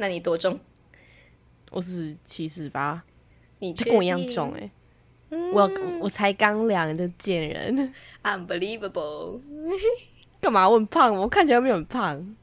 [0.00, 0.58] 那你多重？
[1.70, 3.02] 我是七十八，
[3.58, 4.70] 你就跟我一样重哎。
[5.52, 5.70] 我
[6.00, 7.92] 我才刚量的贱人
[8.22, 9.38] ，unbelievable。
[10.40, 10.66] 干嘛？
[10.66, 12.36] 我很胖，我看起来没有很胖。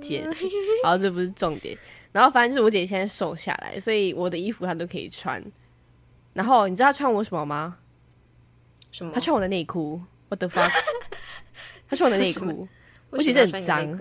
[0.00, 0.24] 贱。
[0.84, 1.76] 好，这不是重点。
[2.12, 5.42] 然后反正就是我姐现在瘦下来，所以我的衣服她都可以穿。
[6.34, 7.78] 然后你知道她穿我什么吗？
[8.92, 9.10] 什么？
[9.12, 10.00] 她穿我的内裤。
[10.28, 10.70] 我的 fuck！
[11.90, 12.68] 他穿我的内裤，
[13.10, 13.98] 我觉得很脏。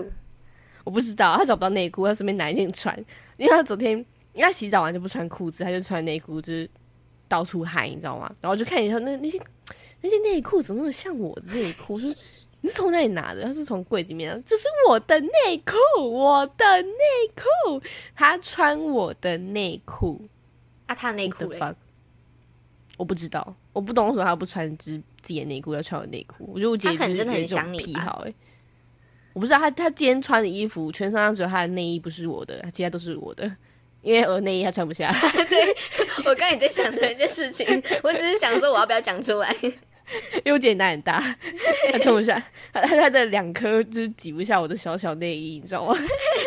[0.84, 2.98] 我不知道，他找不到内裤，他顺便拿一件穿。
[3.38, 3.92] 因为他昨天，
[4.34, 6.70] 因为他洗澡完就不穿裤子，他就穿内裤，就是
[7.28, 8.34] 到处嗨，你知道吗？
[8.42, 9.40] 然后就看你说那那些
[10.02, 12.00] 那些内裤怎么那么像我的内裤？
[12.00, 12.10] 说
[12.62, 13.44] 你是从哪里拿的？
[13.44, 15.76] 他是从柜子里面，这是我的内裤，
[16.10, 16.94] 我的内
[17.36, 17.82] 裤。
[18.16, 20.22] 他穿我的内裤
[20.86, 21.60] 啊，他内裤嘞。
[22.98, 26.50] 我不知道，我不懂为什么他不穿自自己的内裤，要穿我内裤。
[26.54, 28.34] 我觉得我姐可能真的很想你癖好哎，
[29.34, 33.52] 我不知道他他今天穿的衣服，全身上只有他的内衣不是我的，其他都是我的，
[34.02, 35.12] 因为我内衣他穿不下。
[35.50, 35.76] 对
[36.26, 37.66] 我刚才在想的一件事情，
[38.04, 39.74] 我只是想说我要不要讲出来，因
[40.46, 41.36] 为我姐奶很大，
[41.92, 45.98] 他穿不下，他他的两颗就是挤不下我的小小内衣，你知道吗？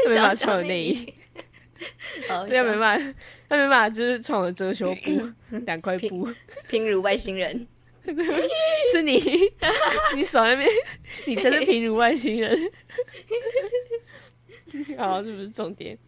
[0.09, 1.15] 没办法穿我内衣。
[2.49, 3.15] 对啊，没办法，
[3.49, 6.29] 他没办法，就是穿我的遮羞布，两块布，
[6.69, 7.67] 平如外星人，
[8.93, 9.19] 是你，
[10.15, 10.69] 你手那边，
[11.27, 12.57] 你真的平如外星人。
[14.97, 15.99] 好，这不是重点。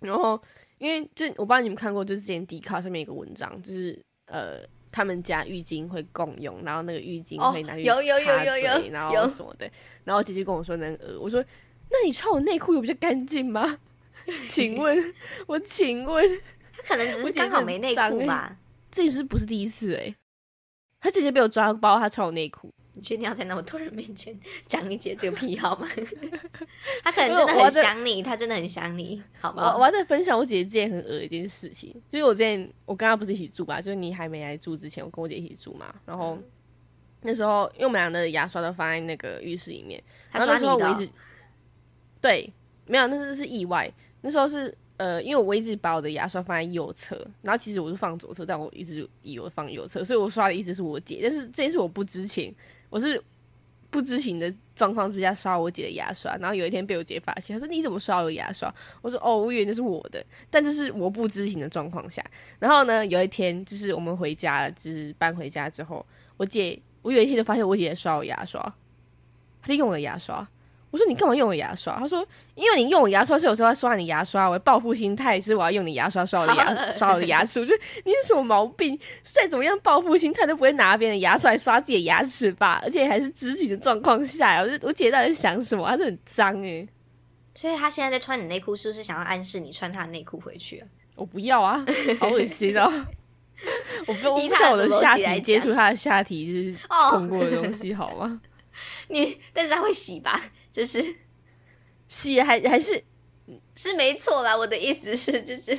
[0.00, 0.40] 然后，
[0.78, 4.60] 因为就我不知道你们看过，就是之前迪卡上面一个文章，就是呃，
[4.92, 7.94] 他们家浴巾会共用，然后那个浴巾可以拿去擦
[8.44, 9.68] 嘴，然后什么的。
[10.04, 11.44] 然后姐姐跟我说那呃，我说
[11.90, 13.78] 那你穿我内裤有比较干净吗？
[14.50, 15.14] 请问，
[15.46, 16.24] 我请问，
[16.72, 18.56] 他可能只是刚好没内裤吧？
[18.90, 20.14] 这不是不是第一次哎，
[21.00, 22.70] 他姐姐被我抓包，他穿我内裤。
[22.94, 24.36] 你确定要在那么多人面前
[24.66, 25.86] 讲你姐这个癖好吗？
[27.04, 29.76] 他可能真的很想你，他真的很想你，好吗？
[29.76, 33.80] 我要再分享我姐姐之前很恶一件事情，就是我之前我跟她不是一起住吧？
[33.80, 35.94] 就是你还没来住之前，我跟我姐一起住嘛。
[36.04, 36.36] 然后
[37.22, 41.08] 那时候，因为我们俩的牙刷都放在那个浴室里面，然后那时候我一直
[42.20, 42.52] 对，
[42.86, 43.88] 没有，那是是意外。
[44.22, 52.54] 那时候是呃，因为我一直把我的牙刷放在右侧，然后其实我是放左侧，但我一直以为放右侧，所以我刷的一直是我姐，但是这件事我不知情，
[52.90, 53.22] 我是
[53.90, 58.74] 不知情的状况之下刷我姐的牙刷，然后有一天被我姐发现，她说你怎么刷我的牙刷？
[59.00, 62.20] 我说哦，我以为那是我的，但这是我不知情的状况下。
[62.58, 66.04] 然后呢，有一天就是我们回家了，就是搬回家之后，
[66.36, 68.60] 我姐我有一天就发现我姐在刷我牙刷，
[69.62, 70.46] 她就用我的牙刷。
[70.90, 71.96] 我说你干嘛用我牙刷？
[71.98, 77.60] 他说因为你用我牙刷是有时候要刷你牙刷，我的报复心态是我要用你牙刷刷我的牙 刷我的牙齿。
[77.60, 78.98] 我觉得你是什么毛病？
[79.22, 82.80] 再怎么样报复心态都不会拿别人的牙刷来刷自己的牙齿吧？
[82.84, 85.86] 而且还是知己的状况下，我就我姐到底在想什么？
[85.90, 86.88] 她是很脏诶。
[87.54, 90.88] 所以她现在在穿你内裤，是不是想要暗示你穿她的内裤回去啊？
[91.16, 91.84] 我不要啊，
[92.20, 92.90] 好恶心哦！
[94.06, 98.40] 我不用在我的下体接触她的下体，就是碰过的东西，好吗？
[99.08, 100.40] 你但是她会洗吧？
[100.78, 101.02] 就是
[102.06, 103.02] 洗还还是
[103.74, 105.76] 是没错啦，我的意思是就是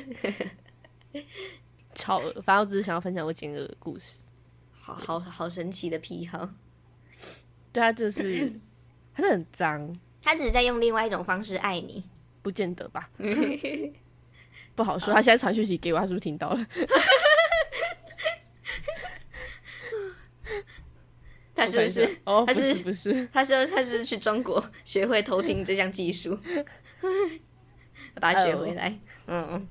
[1.94, 4.18] 超恶，反正我只是想要分享我捡恶的故事，
[4.70, 6.46] 好好好神奇的癖好。
[7.72, 8.52] 对他就是
[9.14, 12.04] 他是很脏，他只是在用另外一种方式爱你，
[12.42, 13.08] 不见得吧？
[14.76, 15.14] 不好说。
[15.14, 16.56] 他现在传讯息给我，他是不是听到了？
[21.60, 22.18] 他是不是？
[22.24, 23.26] 哦，他是不是？
[23.32, 26.38] 他说他是去中国 学会偷听这项技术，
[28.18, 28.98] 把它学回来。
[29.26, 29.68] 嗯，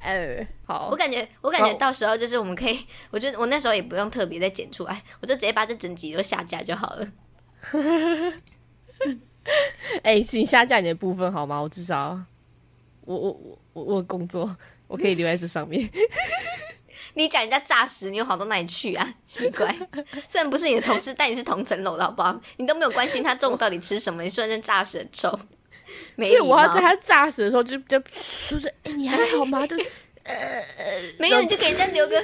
[0.00, 0.88] 呃，好。
[0.90, 2.78] 我感觉，我感觉到时候就是我们可以，
[3.10, 7.06] 我觉得我那时候也不用特别再剪出来，我就直接把这整集都下架就好了。
[10.02, 11.60] 哎，请下架你的部分好吗？
[11.60, 12.18] 我至少，
[13.02, 14.56] 我我我我我工作，
[14.88, 15.86] 我可以留在这上面。
[17.16, 19.14] 你讲人家诈尸，你有好到哪里去啊？
[19.24, 19.74] 奇怪，
[20.28, 22.38] 虽然不是你的同事，但你是同层楼的好不好？
[22.58, 25.36] 你都没有关心他中午到底吃什么，你说人家诈食臭，
[26.14, 26.44] 没有。
[26.44, 27.98] 我要在他诈死的时候就就
[28.50, 29.64] 就是，哎，你还好吗？
[29.66, 29.76] 就
[30.24, 30.62] 呃，
[31.18, 32.22] 没有你就给人家留个。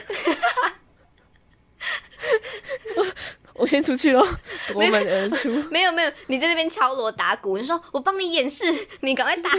[3.55, 4.27] 我先出去喽，
[4.69, 5.51] 夺门而出。
[5.71, 8.65] 没有没有，你在那边敲锣打鼓，你说我帮你演示，
[9.01, 9.51] 你赶快打。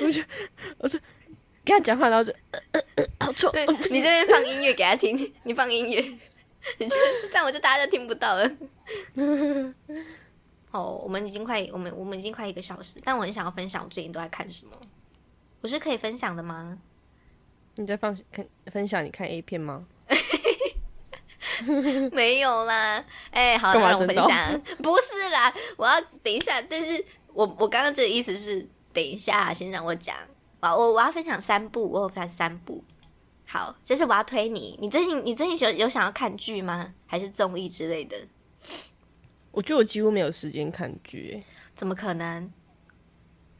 [0.00, 0.22] 我就，
[0.78, 1.00] 我说。
[1.64, 2.32] 跟他讲话，然后就
[3.20, 3.50] 好臭。
[3.50, 6.00] 对你这边放音乐给他听， 你放音乐，
[6.78, 8.50] 你就是这样，我就大家就听不到了。
[10.72, 14.72] 哦，我们已经快，我们我们已经快一个小时，但我很想要分享我最近都在看什么，
[15.60, 16.78] 我是可以分享的吗？
[17.76, 19.86] 你在放看分享你看 A 片吗？
[22.12, 24.60] 没有啦，哎，好，让我分享。
[24.82, 30.16] 不是啦，我要等一下，但是我我刚刚这个意思是等一下，先让我讲。
[30.60, 32.82] 我我我要分享三部，我有分三部。
[33.46, 34.78] 好，这是我要推你。
[34.80, 36.94] 你最近你最近有有想要看剧吗？
[37.06, 38.16] 还是综艺之类的？
[39.50, 41.42] 我觉得我几乎没有时间看剧。
[41.74, 42.52] 怎么可能？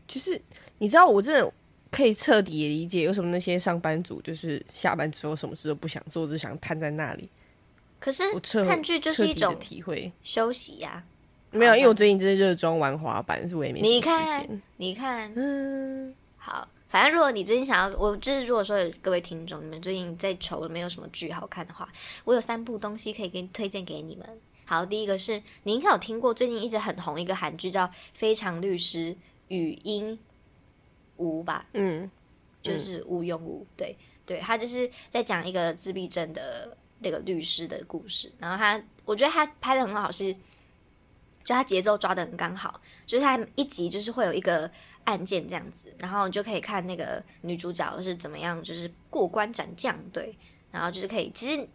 [0.06, 0.40] 就是
[0.78, 1.52] 你知道，我真的
[1.90, 7.28] 可以彻底理解，为什么那些上班族就是下班之后什么事都不想做，只想瘫在那里。
[7.98, 8.22] 可是
[8.64, 11.02] 看剧就是一种体会休息呀。
[11.50, 14.46] 没有，因为我最近真的热衷玩滑板，是为免你看，
[14.76, 16.68] 你看，嗯，好。
[16.90, 21.88] 反正如果你最近想要，我就是如果说有各位听众，你们最近在愁没有什么剧好看的话，
[22.24, 24.40] 我有三部东西可以给推荐给你们。
[24.66, 27.84] 好，第一个是你应该有听过最近一直很红一个韩剧叫
[28.14, 29.16] 《非常律师
[29.46, 30.18] 语音
[31.16, 31.64] 吴》吧？
[31.74, 32.10] 嗯，
[32.60, 38.32] 就是吴庸吴，对对，他就是在讲一个自闭症的那个律师的故事。
[38.38, 40.32] 然后他，我觉得他拍的很好，是
[41.44, 44.68] 就他节奏抓的很刚好，就是他一集就是会有一个。
[45.10, 50.36] 案件这样子，然后就可以看那个女主角是怎么样，就是过关斩将，对，
[50.70, 51.68] 然后就是可以，其实，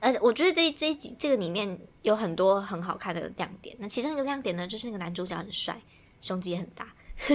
[0.00, 3.74] 呃，我觉得这这一集这个里面有很多很好看的亮点。
[3.78, 5.80] 那其中一个亮点呢，就是那个男主角很帅，
[6.20, 6.86] 胸肌很大，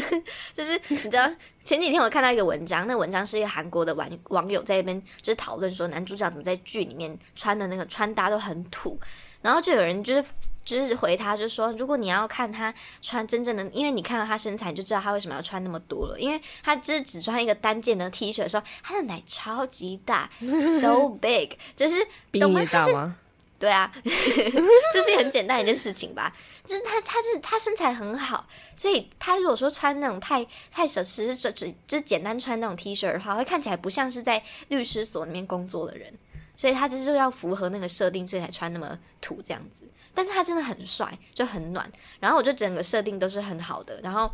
[0.55, 1.29] 就是你知道，
[1.63, 8.99] 前几天我看到一个文章，那文章是一个韩国的网网友在那边就是讨论说，男主角怎么在剧里面穿的那个穿搭都很土，
[9.41, 10.23] 然后就有人就是。
[10.69, 16.19] 就是回他，就说如果你要看他穿真正的，因为你看到他身材，你就知道他为什么要穿那么多了。
[16.19, 20.29] 因为他就是只穿一个单件的 T 恤的时候，他的奶超级大，
[20.79, 23.17] so big，就是比你大吗？
[23.57, 26.33] 对啊， 这是很简单一件事情吧。
[26.65, 36.13] 就是他，他是他身材很好，所以他如果说穿那种太太奢侈，就只就简单穿那种 T 恤的话，会看起来不像是在律师所里面工作的人。
[36.55, 39.85] 所以他就是要符合那个设定，所以才穿那么土这样子。
[40.13, 41.91] 但是他真的很帅，就很暖。
[42.19, 43.99] 然后我就整个设定都是很好的。
[44.01, 44.31] 然后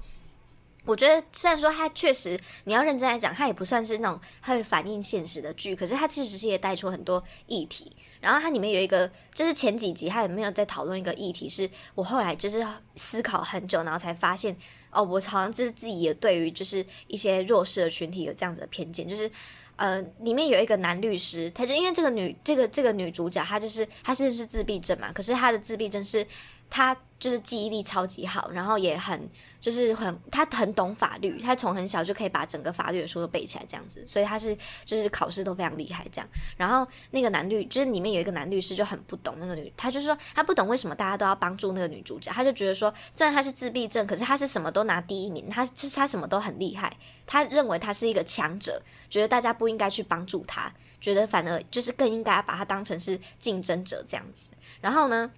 [0.85, 7.95] 我觉得虽然说他确实你要认真来讲，他也不算是那种会反映现实的剧，可是他其实是也带出很多议题。
[8.21, 12.65] 然后它里面有一个，就是前几集它也没有在讨论一个议题，是我后来就是
[12.95, 14.55] 思考很久，然后才发现，
[14.89, 19.29] 哦，我好像就是自己也对于就是一些弱势的群体有这样子的偏见，就是
[19.77, 26.25] 呃，里面有一个男律师，他就因为这个女这个这个女主角，她就是她是是自闭症嘛，可是她的自闭症是
[26.75, 29.29] 她就是记忆力超级好，然后也很。
[29.61, 36.29] 就是很，他很懂法律，他从很小就可以把整个法律的书都背起来，这样子，所以他是就是考试都非常厉害这样。
[36.55, 46.95] 然后那个男律，就是里面有一个男律师就很不懂那个女，他就说他不懂为什么大家都要帮助那个女主角，他就觉得说虽然他是自闭症，可是他是什么都拿第一名，他其实他什么都很厉害，
[47.25, 50.71] 他认为他是一个强者，觉得大家不应该去帮助他，
[51.01, 54.51] 觉得反而就是更应该把他当成是竞争者这样子。
[54.79, 55.31] 然后呢，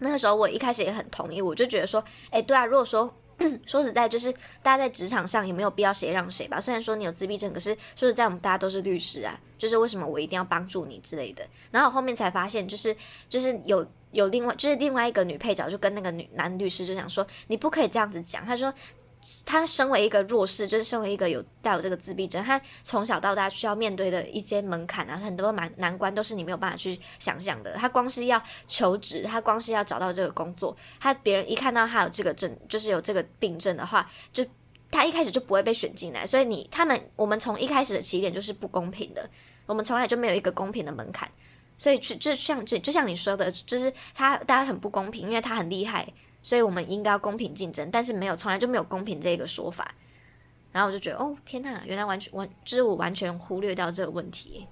[0.00, 3.14] 那个时候我一开始也很同意，我就觉得说，哎，对啊，如果说。
[3.64, 4.30] 说实在，就是
[4.62, 6.60] 大家在职场上也没有必要谁让谁吧。
[6.60, 9.40] 虽然说你有自闭症，可是说实在，我们大家都是律师啊。
[9.56, 11.42] 就是为什么我一定要帮助你之类的。
[11.70, 12.94] 然后我后面才发现，就是
[13.30, 18.44] 就是有有另外就是另外一个女配角就跟那个女男律师就想说，你不可以这样子讲。
[18.44, 18.74] 他说。
[19.44, 27.74] 他身为一个弱势，就是身为一个有带有这个自闭症，他从小到大需要面对的一些门槛啊，很多难难关都是你没有办法去想象的。
[27.74, 34.44] 他光是要求职，他光是要找到这个工作，他别人一看到他有这个症，就是有这个病症的话，就
[34.90, 36.24] 他一开始就不会被选进来。
[36.24, 39.28] 所以你他们我们从一开始的起点就是不公平的，
[39.66, 41.30] 我们从来就没有一个公平的门槛。
[41.76, 46.06] 所以去就像就就像你说的，就是他大家很不公平，因为他很厉害。
[46.42, 49.94] 所以我们应该要公平竞争，但是没有，从来就没有公平这个说法。
[50.72, 54.66] 然后我就觉得，哦，天呐，原来完全完，就是我完全忽略掉这个问题。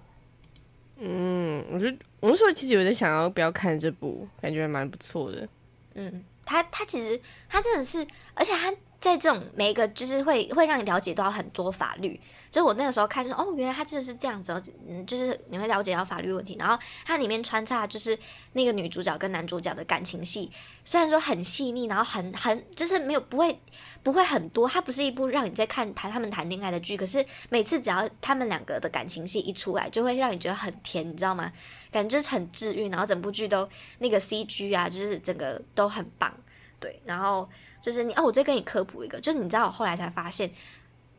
[0.96, 5.48] 嗯，我觉得我那时候其实有点想要不要看这部，感觉蛮不错的。
[5.94, 12.20] 嗯，他他其实他真的是，而且他在这种每一个就是会会让你了解到很多法律。
[12.50, 14.52] 就我那个时候看说，哦，原来他真的是这样子，
[14.88, 16.56] 嗯，就是你会了解到法律问题。
[16.58, 18.18] 然后它里面穿插就是
[18.54, 20.50] 那个女主角跟男主角的感情戏，
[20.84, 23.58] 虽然说很细腻，然后很很就是没有不会
[24.02, 26.96] 不会很多，它不是一部让你在看谈他们谈恋爱的剧。
[26.96, 31.52] 可是每次只要他们两个的感情戏一出来，就会让你觉得很甜，你知道吗？
[31.90, 33.68] 感觉就是很治愈，然后整部剧都
[33.98, 36.32] 那个 C G 啊，就是整个都很棒，
[36.80, 37.00] 对。
[37.04, 37.48] 然后
[37.82, 40.50] 就是你哦，我再跟你科普一个，就是你知道我后来才发现，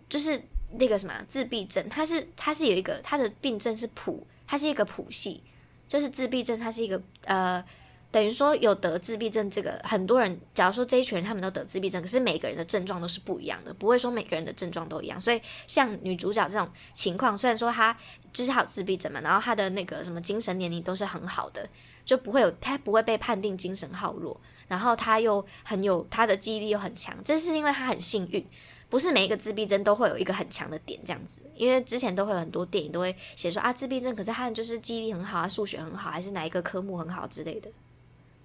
[0.10, 0.42] 就是。
[0.78, 5.42] 那个什么自闭症，它是它是有一个它的病症是谱，它是一个谱系，
[5.88, 7.64] 就是自闭症，它是一个呃，
[8.12, 17.96] 等于说有得自闭症这个很多人，假如说这一群人他们都得自闭症，可是每个人的症状都是不一样的，不会说每个人的症状都一样，所以像女主角这种情况，虽然说她
[18.32, 21.68] 就是她有自闭症嘛，然后她的那个什么精神年龄都是很好的，
[22.06, 28.46] 就不会有她不会被判定精神好弱，然后她又很有她的记忆力又很强，这是因为她很幸运。
[28.90, 37.70] 不是每一个自闭症都会有一个很强的点这样子，因为之前都会有很多电影都会写说啊自闭症，可是他就是记忆力很好啊，数学很好，还是哪一个科目很好之类的。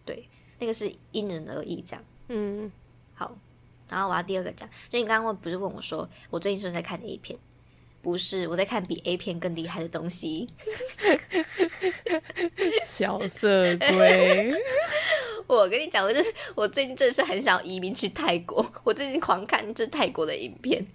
[0.05, 0.28] 对，
[0.59, 2.05] 那个是因人而异这样。
[2.28, 2.70] 嗯，
[3.14, 3.36] 好。
[3.88, 7.38] 然后我要第二个讲，就你刚刚问不是问我说我最近是不是在看 A 片？
[8.05, 10.47] 不是，我在看比 A 片更厉害的东西。
[12.87, 14.53] 小色鬼。
[15.49, 18.65] 我跟你讲，我就是我最近真的是很想移民去泰国。
[18.85, 20.87] 我最近狂看这泰国的影片，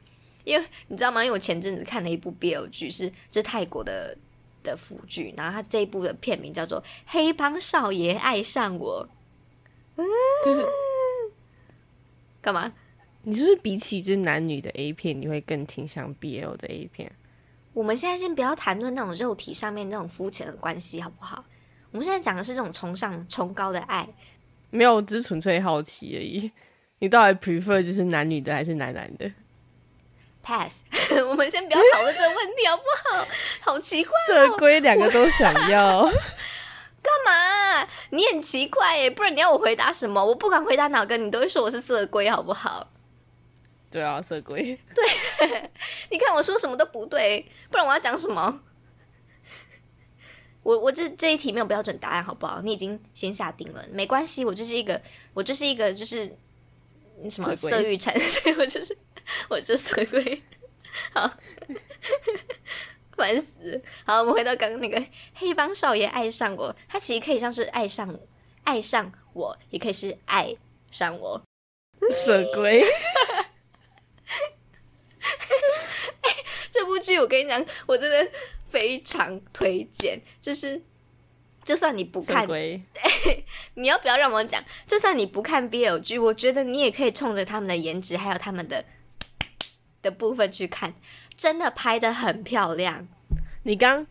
[0.44, 1.26] 因为你知道吗？
[1.26, 4.16] 因为我前阵子看了一部 BL 剧，是这泰国的
[4.64, 9.10] 的腐剧，然后它这一部的片名叫做《黑帮少爷爱上我》。
[10.46, 10.64] 就是
[12.40, 12.72] 干嘛？
[13.24, 17.12] 你就是比起就是男女的 A 片，你会更倾向 BL 的 A 片？
[17.74, 21.44] 我们现在先不要谈论那种肉体上面那种肤浅的关系，好不好？
[21.92, 24.08] 我们现在讲的是这种崇尚崇高的爱。
[24.70, 26.52] 没有，只是纯粹好奇而已。
[27.00, 29.32] 你到底 prefer 就是男女的还是男男的
[30.44, 30.84] ？Pass，
[31.30, 32.84] 我们先不要讨论这个问题好不
[33.18, 33.28] 好？
[33.62, 36.04] 好奇怪，色龟两个都想要，
[37.02, 37.88] 干嘛？
[38.10, 40.24] 你很奇怪耶，不然你要我回答什么？
[40.24, 42.88] 我不管回答哪个，你都会说我是色龟，好不好？
[43.92, 44.78] 对啊，色鬼。
[44.94, 45.06] 对，
[46.12, 48.62] 你看我说什么都不对，不然我要讲什么？
[50.62, 52.62] 我我这这一题没有标准答案，好不好？
[52.62, 54.46] 你已经先下定了，没关系。
[54.46, 55.02] 我就是一个，
[55.34, 56.38] 我就是一个，就是
[57.30, 58.98] 什么色欲产，所 以我就是
[59.50, 60.44] 我就是色鬼。
[61.14, 61.32] 好，
[63.16, 63.82] 烦死。
[64.06, 68.20] 好，我们回到刚刚那个黑帮少爷爱上我，他其实可以像是爱上
[68.66, 70.56] 爱上我，也可以是爱
[70.92, 71.42] 上我。
[72.26, 72.84] 色鬼。
[76.72, 78.32] 这部剧我跟你讲，我真的。
[78.70, 80.80] 非常推荐，就是
[81.64, 82.48] 就算你不看，
[83.74, 84.64] 你要不要让我讲？
[84.86, 88.86] 就算你不看 BL 剧，我觉得你也可以冲着他们的颜值，还有他们的
[90.04, 90.94] 的部分去看，
[91.34, 93.08] 真的拍的很漂亮。
[93.64, 94.06] 你刚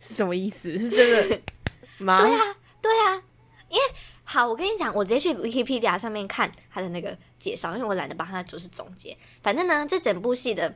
[0.00, 0.78] 是什么意思？
[0.78, 1.42] 是真的
[2.02, 2.22] 吗？
[2.22, 3.22] 对啊，对啊，
[3.68, 3.82] 因为
[4.24, 9.14] 好，我跟你讲，我直接去 Wikipedia 上面看他的那个介绍，因为我懒得帮他就是总结。
[9.42, 10.74] 反正呢，这整部戏的。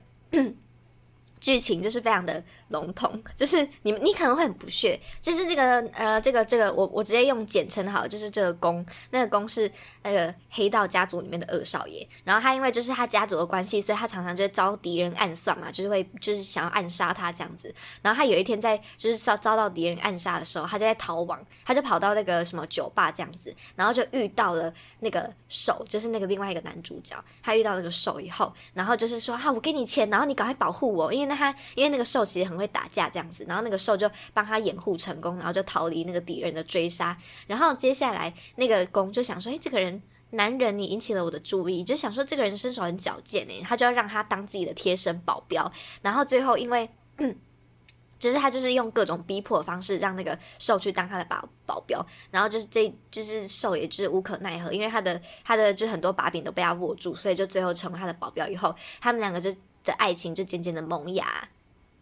[1.40, 9.70] 剧情就是非常的笼统， 就是你你可能会很不屑，就是这个呃这个这个我我直接用简称好，就是这个公那个公是
[10.06, 31.26] 那个黑道家族里面的二少爷，然后他因为就是他家族的关系，所以他常常就遭敌人暗算嘛，就是会就是想要暗杀他这样子，然后他有一天在就是遭遭到敌人暗杀的时候，他就在逃亡，他就跑到那个什么酒吧这样子，然后就遇到了那个兽，就是那个另外一个男主角，他遇到那个兽以后，然后就是说哈我给你钱，然后你赶快保护我，因为。
[31.26, 37.18] 那他因为那个兽其实很会打架这样子，然后那个兽就帮他掩护成功，然后就逃离那个敌人的追杀。
[37.48, 39.95] 然后接下来那个公就想说：“哎，这个人
[40.36, 45.70] 男人，你引起了我的注意，就想说这个人身手很矫健诶，他就要让他当自己的贴身保镖。
[46.02, 46.88] 然后最后因为
[48.18, 58.46] 就是他就是用各种逼迫的方式让那个兽去当他的保保镖，然后就是这就是兽也就是无可奈何，因为他的他的就很多把柄都被他握住，所以就最后成为他的保镖。
[58.48, 59.52] 以后他们两个就。
[59.86, 61.48] 的爱情就渐渐的萌芽，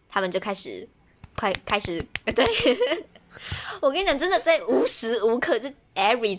[0.09, 0.89] 他们就开始
[1.35, 2.03] 快开始
[2.35, 2.43] 对，
[3.79, 6.37] 我跟你讲，真的在无时无刻就 every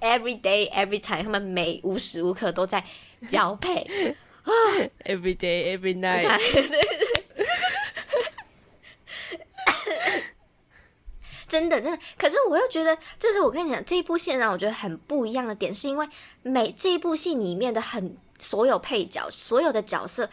[0.00, 2.82] every day every time，他们每无时无刻都在
[3.28, 3.82] 交配
[4.42, 4.50] 啊
[5.04, 6.26] ，every day every night，
[11.46, 16.08] 真的真的，可是我又觉得，就是我跟你讲，这一部戏让我觉得很不一样的点，是因为
[16.42, 20.28] 每这一部戏里面的很所有配角，所有的角色。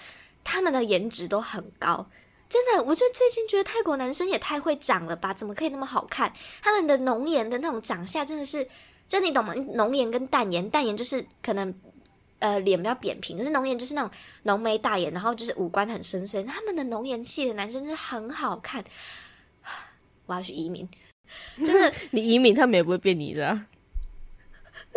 [0.47, 2.07] 他们的颜值都很高，
[2.47, 5.33] 真的，我就最近觉得泰国男生也太会长了吧？
[5.33, 6.31] 怎么可以那么好看？
[6.61, 8.67] 他们的浓颜的那种长相真的是，
[9.07, 9.53] 就你懂吗？
[9.73, 11.73] 浓颜跟淡颜，淡颜就是可能
[12.39, 14.11] 呃脸比较扁平，可是浓颜就是那种
[14.43, 16.45] 浓眉大眼，然后就是五官很深邃。
[16.45, 18.85] 他们的浓颜系的男生真的很好看。
[20.27, 20.87] 我要去移民，
[21.57, 23.59] 真的，你移民他们也不会变你的。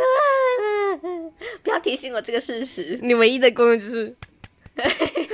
[1.63, 2.99] 不要提醒我这个事实。
[3.03, 4.15] 你唯一的功用就是。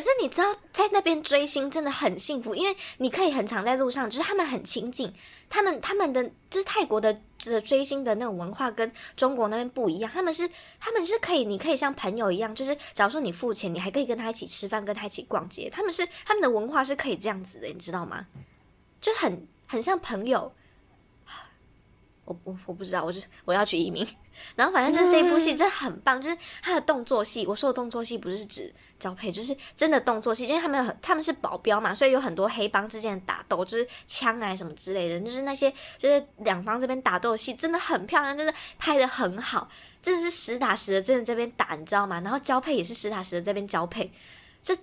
[0.00, 5.12] 可是你知道，在那边追星真的很幸福，因为你可以很常在路上，就是他们很亲近，
[5.50, 10.48] 他们他们的就是泰国的的追星的那种文化跟中国那边不一样，他们是
[10.80, 18.26] 他们是可以，你可以像朋友一样，就是假如说你付钱，你还可以跟他一起吃饭，跟他一起逛街，他们是他们的文化是可以这样子的，你知道吗？
[19.02, 20.50] 就很很像朋友。
[22.30, 24.06] 我我我不知道，我就我要去移民。
[24.54, 27.44] 然后反正就是这部戏真的很棒，就是他的动作戏。
[27.44, 30.46] 我说的动作戏不是指交配，就是真的动作戏。
[30.46, 39.68] 因为他们有很他们是保镖嘛，所以有很多黑帮之间的打斗，就是枪啊什么之类的，就是那些就是两方这边打斗戏真的很漂亮，真的拍的很好，
[40.00, 42.20] 真的是实打实的，真的这边打，你知道吗？
[42.20, 44.10] 然后交配也是实打实的这边交配，
[44.62, 44.76] 这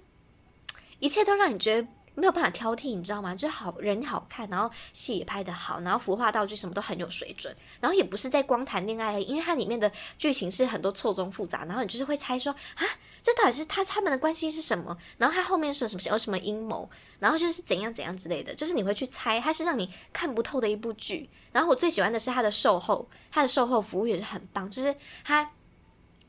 [1.00, 1.88] 一切都让你觉得。
[2.20, 3.36] 没有办法挑剔，你知道吗？
[3.36, 12.84] 就好人好看，然后戏也拍得好，然后服化道具什么都很有水准，然后也不是在光谈恋爱，因为它里面的剧情是很多错综复杂，然后你就是会猜说啊，
[13.22, 14.98] 这到底是他他们的关系是什么？
[15.20, 16.90] 然后他后面是什么有什么阴谋？
[17.20, 21.30] 然后就是怎样怎样之类的，就是你会去猜，它是让你看不透的一部剧。
[21.52, 25.52] 然后我最喜欢的是他的售后，他的售后服务也是很棒，就是他。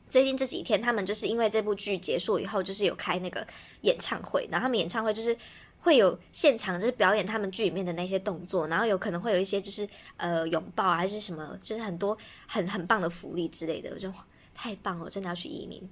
[0.09, 3.45] 最近这几天，他们就是因为这部剧结束以后，就是有开那个
[3.81, 5.37] 演唱会，然后他们演唱会就是。
[5.79, 12.17] 会有现场就是表演他们剧里面的那些动作，然后有可能会有一些就是呃拥抱啊，还是什么，就是很多
[12.47, 14.11] 很很棒的福利之类的，我就
[14.53, 15.89] 太棒了，我真的要去移民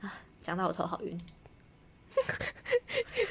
[0.00, 0.14] 啊！
[0.40, 1.20] 讲到我头好晕，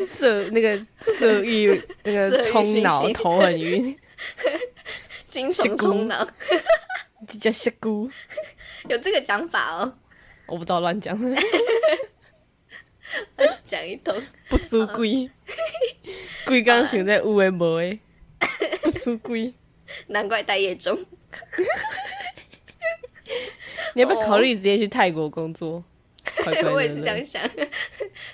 [0.08, 3.98] 色那个色欲那个冲脑，头很晕，
[5.26, 6.28] 精神冲脑，
[7.40, 8.10] 叫香菇，
[8.90, 9.98] 有这个讲法哦，
[10.48, 11.18] 我不知道乱讲。
[13.64, 15.30] 讲一通不输鬼，
[16.46, 18.00] 鬼刚想在有诶无诶，
[18.82, 19.54] 不输鬼，
[20.08, 20.98] 难怪待业中。
[23.94, 25.84] 你要不要考虑直接去泰国工作？
[26.74, 27.42] 我也是这样想。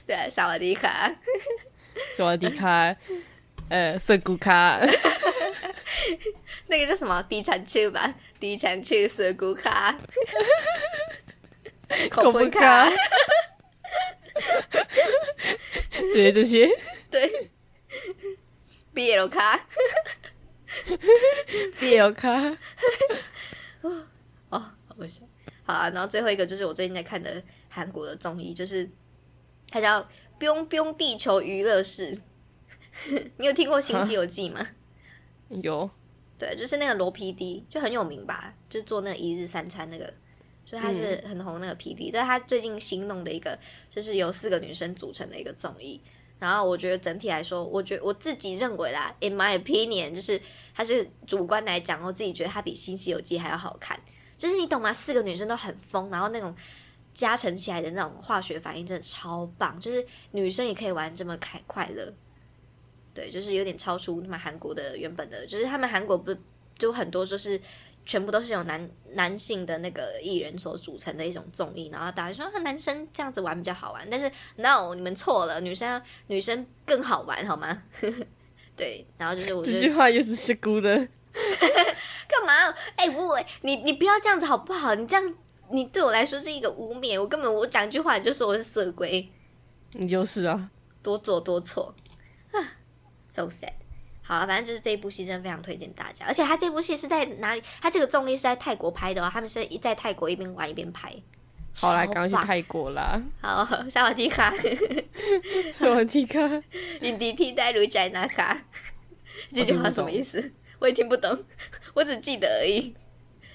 [0.07, 1.13] 对啊，萨瓦迪卡，
[2.15, 2.95] 萨瓦迪卡，
[3.69, 4.79] 呃，涩谷卡，
[6.67, 7.21] 那个叫什么？
[7.23, 8.13] 地产区吧？
[8.39, 9.95] 地产区涩谷卡，
[12.09, 12.89] 口红卡。
[15.91, 16.69] 这些这些，
[17.09, 17.49] 对
[18.93, 19.59] ，BL 卡
[21.79, 22.57] ，BL 卡，
[23.81, 23.95] 哦，
[24.49, 25.27] 好不行，
[25.63, 25.89] 好啊。
[25.89, 28.89] 然后最后一个就是我最近在看的韩国的综艺，就是
[29.69, 30.01] 它叫
[30.39, 32.13] 《biong biong 地球娱乐室》。
[33.37, 34.67] 你有听过《新西游记》吗？
[35.49, 35.89] 有，
[36.37, 40.13] 对，就是那个罗 PD，就很有名吧，就是做那一日三餐那个。
[40.71, 43.57] 就他是很红那个 PT，但他最近新弄的一个，
[43.89, 45.99] 就是由四个女生组成的一个综艺。
[46.39, 50.41] 然后我觉得整体来说，我觉我自己认为啦，in my opinion，就是
[50.73, 53.99] 他是主观来讲，我自己觉得他比《新西游记》还要好看。
[54.37, 54.91] 就是你懂吗？
[54.91, 56.55] 四个女生都很疯，然后那种
[57.13, 62.11] 加成起来的那种化学反应真的超棒，就是女生也可以玩这么开快乐。
[63.13, 66.35] 对，就是有点超出他们韩国的原本的，就是他们韩国不
[66.75, 67.61] 就很多就是
[68.05, 77.83] 全部都是由男男性的那个艺人所组成的一种综艺，然后大家说男生这样子玩比较好玩，但是 no，你们错了，女生女生更好玩好吗？
[78.75, 80.95] 对，然后就是我这句话也是是姑的，
[82.27, 82.75] 干嘛？
[82.95, 84.95] 哎，我你你不要这样子好不好？
[84.95, 85.35] 你这样
[85.69, 89.29] 你对我来说是一个污蔑，我根本我讲一句话你就说我是色鬼，
[89.93, 90.71] 你就是啊，
[91.03, 91.93] 多做多错
[92.51, 92.59] 啊。
[93.27, 93.73] So sad，
[94.23, 97.61] 好了，反正就是这一部戏真的非常推荐大家，而且他这部戏是在哪里？
[97.81, 101.13] 他这个综艺是在泰国拍的哦，他们是在泰国一边玩一边拍。
[101.73, 103.21] 好啦，刚去泰国啦。
[103.41, 104.53] 好，萨瓦迪卡，
[105.73, 106.39] 萨瓦迪卡，
[107.01, 108.61] 印地替代如宅纳卡，
[109.53, 110.51] 这句话什么意思？
[110.79, 111.37] 我也听不懂，
[111.95, 112.93] 我只记得而已，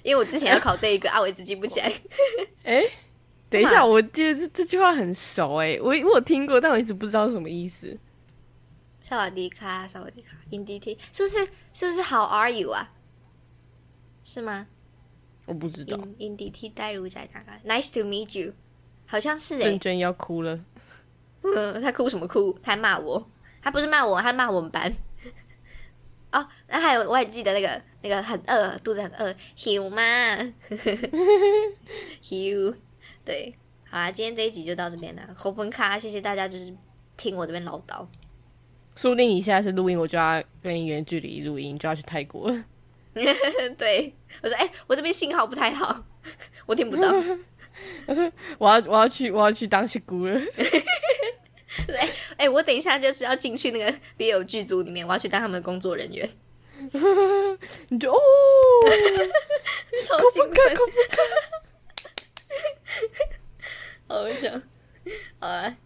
[0.03, 1.93] 因为我之前要考这一个，啊，我一直记不起来。
[2.65, 2.83] 哎，
[3.51, 7.97] 等一下，我记得这这句话很熟哎，我我听过，但我一直不知道什么意思。
[9.09, 11.47] 萨瓦迪卡，萨瓦迪卡，in D T，是不是？
[11.73, 12.93] 是不是？How are you 啊？
[14.25, 14.67] 是吗？
[15.45, 15.97] 我不知道。
[16.19, 18.53] in D T 代入在哪个？Nice to meet you，
[19.07, 19.61] 好像是哎。
[19.61, 20.59] 娟娟要哭了。
[21.43, 22.59] 嗯，他哭什么哭？
[22.61, 23.25] 他骂我，
[23.63, 24.93] 他不是骂我，他骂我们班。
[26.33, 30.03] 哦，那还有，我还记得那个那个很饿，肚子很饿，Hugh 吗？
[32.25, 32.75] Hugh，
[33.25, 33.57] 对，
[33.89, 35.23] 好啦，今天这一集就到这边了。
[35.39, 36.77] 红粉卡，谢谢大家，就是
[37.17, 38.05] 听我这边唠叨。
[38.97, 42.65] 说不定你现在是录音，我就要跟你远距离录音，就要去泰国了。
[43.79, 46.05] 对，我说，哎，我这边信号不太好，
[46.67, 47.09] 我听不到。
[48.07, 50.41] 我说，我要，我要去，我要去当西姑了。
[51.89, 56.29] 哎哎，我等一下就是要进去那个别有剧组里面，我要去当他们的工作人员。
[57.89, 58.19] 你就哦，
[60.05, 60.77] 超兴奋，
[64.09, 64.63] 好想，
[65.39, 65.77] 好了，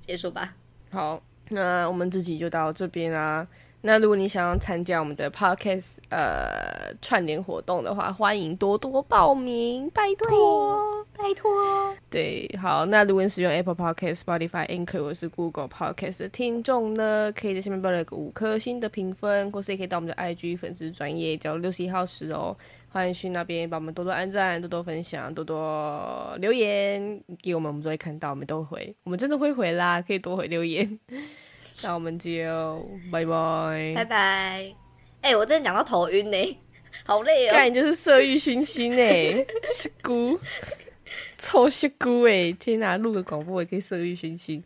[0.00, 0.54] 结束吧。
[0.90, 1.22] 好。
[1.50, 3.46] 那我们自己就到这边啊。
[3.86, 11.94] 那如果你想要参加我们的 podcast 呃串联活动的话，欢迎多多报名，拜托拜托。
[12.08, 22.56] 对，好，那如果你使用 Apple Podcast、Spotify、Anchor 或是 Google Podcast 的听众呢，可以在下面报了一个五颗星的评分，或是也可以到我们的 IG 粉丝专业叫六十一号十哦。
[22.94, 30.96] 欢迎去那边帮我们多多按赞、多多分享、多多留言给我们，我们都会看到，我们都会，我们真的会回啦，可以多回留言。
[31.82, 34.74] 那我们就拜拜，拜拜。
[35.22, 36.58] 哎，我真的讲到头晕呢，
[37.04, 37.52] 好累哦。
[37.52, 40.38] 干就是色欲熏心哎， 是姑，
[41.38, 42.52] 臭是姑哎！
[42.52, 44.62] 天哪，录个广播也可以色欲熏心。